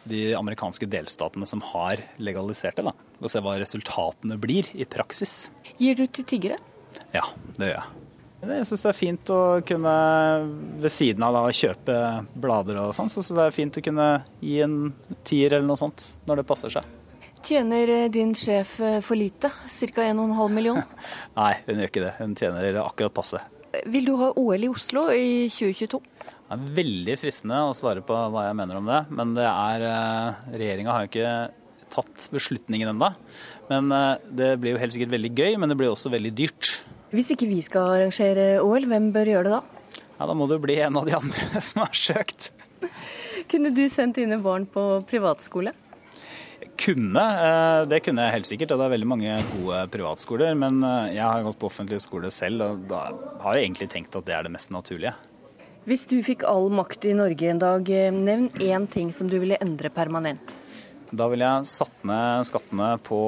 [0.08, 2.86] de amerikanske delstatene som har legalisert det.
[2.86, 5.48] da, Og se hva resultatene blir i praksis.
[5.80, 6.60] Gir du til tiggere?
[7.16, 7.24] Ja,
[7.58, 8.03] det gjør jeg.
[8.44, 9.94] Jeg syns det er fint å kunne,
[10.82, 11.96] ved siden av da, å kjøpe
[12.40, 14.08] blader og sånn, så det er fint å kunne
[14.44, 14.76] gi en
[15.24, 16.92] tier eller noe sånt når det passer seg.
[17.44, 20.04] Tjener eh, din sjef eh, for lite, ca.
[20.06, 20.80] 1,5 million?
[21.38, 22.14] Nei, hun gjør ikke det.
[22.20, 23.40] Hun tjener akkurat passe.
[23.90, 26.00] Vil du ha OL i Oslo i 2022?
[26.24, 29.84] Det er veldig fristende å svare på hva jeg mener om det, men det er
[29.90, 31.36] eh, Regjeringa har jo ikke
[31.94, 33.12] tatt beslutningen ennå.
[33.68, 33.92] Men
[34.34, 36.72] det blir jo helt sikkert veldig gøy, men det blir også veldig dyrt.
[37.14, 40.00] Hvis ikke vi skal arrangere OL, hvem bør gjøre det da?
[40.18, 42.50] Ja, Da må det bli en av de andre som har søkt.
[43.50, 45.74] Kunne du sendt dine barn på privatskole?
[46.80, 48.74] Kunne, eh, det kunne jeg helt sikkert.
[48.74, 50.56] og Det er veldig mange gode privatskoler.
[50.58, 53.04] Men eh, jeg har gått på offentlig skole selv, og da
[53.44, 55.14] har jeg egentlig tenkt at det er det mest naturlige.
[55.84, 59.38] Hvis du fikk all makt i Norge en dag, eh, nevn én ting som du
[59.38, 60.58] ville endre permanent.
[61.14, 63.18] Da ville jeg satt ned skattene på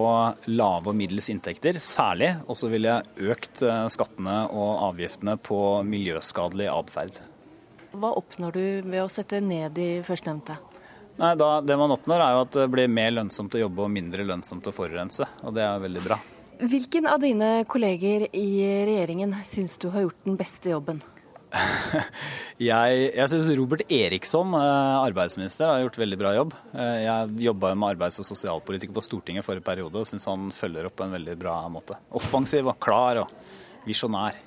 [0.50, 2.32] lave og middels inntekter, særlig.
[2.50, 7.20] Og så ville jeg økt eh, skattene og avgiftene på miljøskadelig atferd.
[7.96, 10.58] Hva oppnår du ved å sette ned de førstnevnte?
[11.16, 13.92] Nei, da, Det man oppnår er jo at det blir mer lønnsomt å jobbe og
[13.94, 15.28] mindre lønnsomt å forurense.
[15.46, 16.18] Og det er veldig bra.
[16.56, 18.48] Hvilken av dine kolleger i
[18.88, 21.04] regjeringen syns du har gjort den beste jobben?
[22.68, 26.56] jeg jeg syns Robert Eriksson, eh, arbeidsminister, har gjort veldig bra jobb.
[26.74, 30.88] Eh, jeg jobba med arbeids- og sosialpolitikk på Stortinget forrige periode og syns han følger
[30.88, 31.98] opp på en veldig bra måte.
[32.16, 33.32] Offensiv og klar og
[33.86, 34.38] visjonær.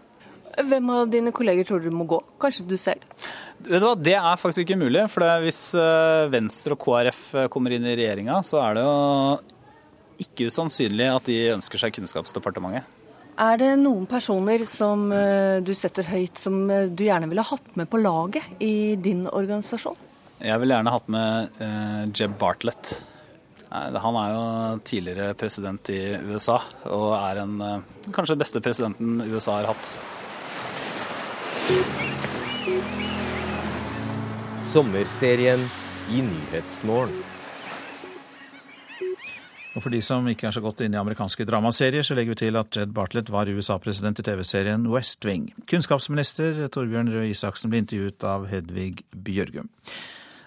[0.60, 2.18] Hvem av dine kolleger tror du må gå?
[2.42, 3.06] Kanskje du selv?
[3.64, 5.06] Vet du hva, Det er faktisk ikke mulig.
[5.12, 9.40] for Hvis eh, Venstre og KrF kommer inn i regjeringa, så er det jo
[10.20, 12.99] ikke usannsynlig at de ønsker seg Kunnskapsdepartementet.
[13.40, 17.70] Er det noen personer som eh, du setter høyt, som eh, du gjerne ville hatt
[17.80, 19.96] med på laget i din organisasjon?
[20.44, 22.94] Jeg ville gjerne hatt med uh, Jeb Bartlett.
[23.70, 24.44] Han er jo
[24.88, 26.00] tidligere president i
[26.32, 29.92] USA, og er en, uh, kanskje den beste presidenten USA har hatt.
[34.72, 35.68] Sommerserien
[36.12, 37.39] i Nyhetsmorgen.
[39.80, 42.40] Og for de som ikke er så godt inne i amerikanske dramaserier, så legger vi
[42.42, 45.46] til at Jed Bartlett var USA-president i TV-serien West Wing.
[45.72, 49.70] Kunnskapsminister Torbjørn Røe Isaksen ble intervjuet av Hedvig Bjørgum.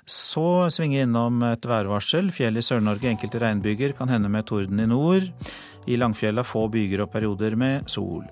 [0.05, 2.28] Så svinge innom et værvarsel.
[2.37, 5.33] Fjell i Sør-Norge, enkelte regnbyger, kan hende med torden i nord.
[5.89, 8.26] I Langfjella få byger og perioder med sol.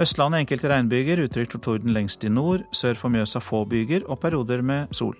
[0.00, 2.64] Østlandet enkelte regnbyger, utrygt for torden lengst i nord.
[2.72, 5.18] Sør for Mjøsa få byger og perioder med sol.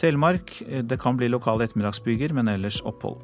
[0.00, 0.54] Telemark
[0.88, 3.20] det kan bli lokale ettermiddagsbyger, men ellers opphold.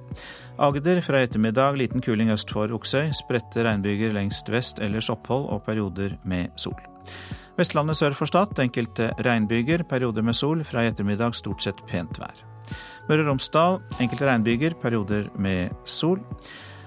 [0.60, 3.08] Agder fra ettermiddag liten kuling øst for Oksøy.
[3.16, 6.76] Spredte regnbyger lengst vest, ellers opphold og perioder med sol.
[7.56, 10.64] Vestlandet sør for Stad enkelte regnbyger, perioder med sol.
[10.64, 12.44] Fra i ettermiddag stort sett pent vær.
[13.08, 16.20] Møre og Romsdal enkelte regnbyger, perioder med sol.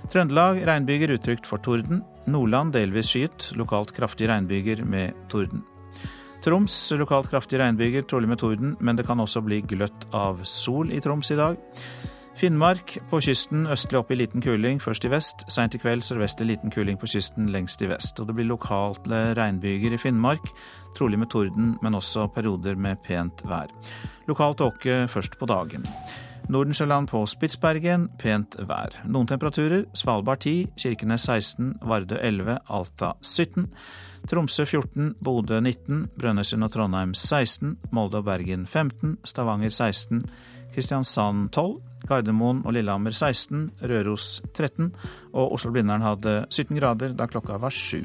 [0.10, 2.04] Trøndelag regnbyger utrygt for torden.
[2.28, 5.64] Nordland delvis skyet, lokalt kraftige regnbyger med torden.
[6.46, 10.92] Troms lokalt kraftige regnbyger, trolig med torden, men det kan også bli gløtt av sol
[10.94, 11.58] i Troms i dag.
[12.36, 15.46] Finnmark på kysten østlig opp i liten kuling, først i vest.
[15.48, 18.20] Seint i kveld sørvestlig liten kuling på kysten lengst i vest.
[18.20, 20.52] Og det blir lokale regnbyger i Finnmark,
[20.98, 23.72] trolig med torden, men også perioder med pent vær.
[24.28, 25.88] Lokal tåke først på dagen.
[26.50, 28.94] Nordensjøland på Spitsbergen pent vær.
[29.10, 29.86] Noen temperaturer.
[29.98, 33.66] Svalbard 10, Kirkenes 16, Vardø 11, Alta 17.
[34.30, 40.24] Tromsø 14, Bodø 19, Brønnøysund og Trondheim 16, Molde og Bergen 15, Stavanger 16,
[40.74, 41.76] Kristiansand 12,
[42.10, 44.94] Gardermoen og Lillehammer 16, Røros 13
[45.34, 48.02] og Oslo-Blindern hadde 17 grader da klokka var sju.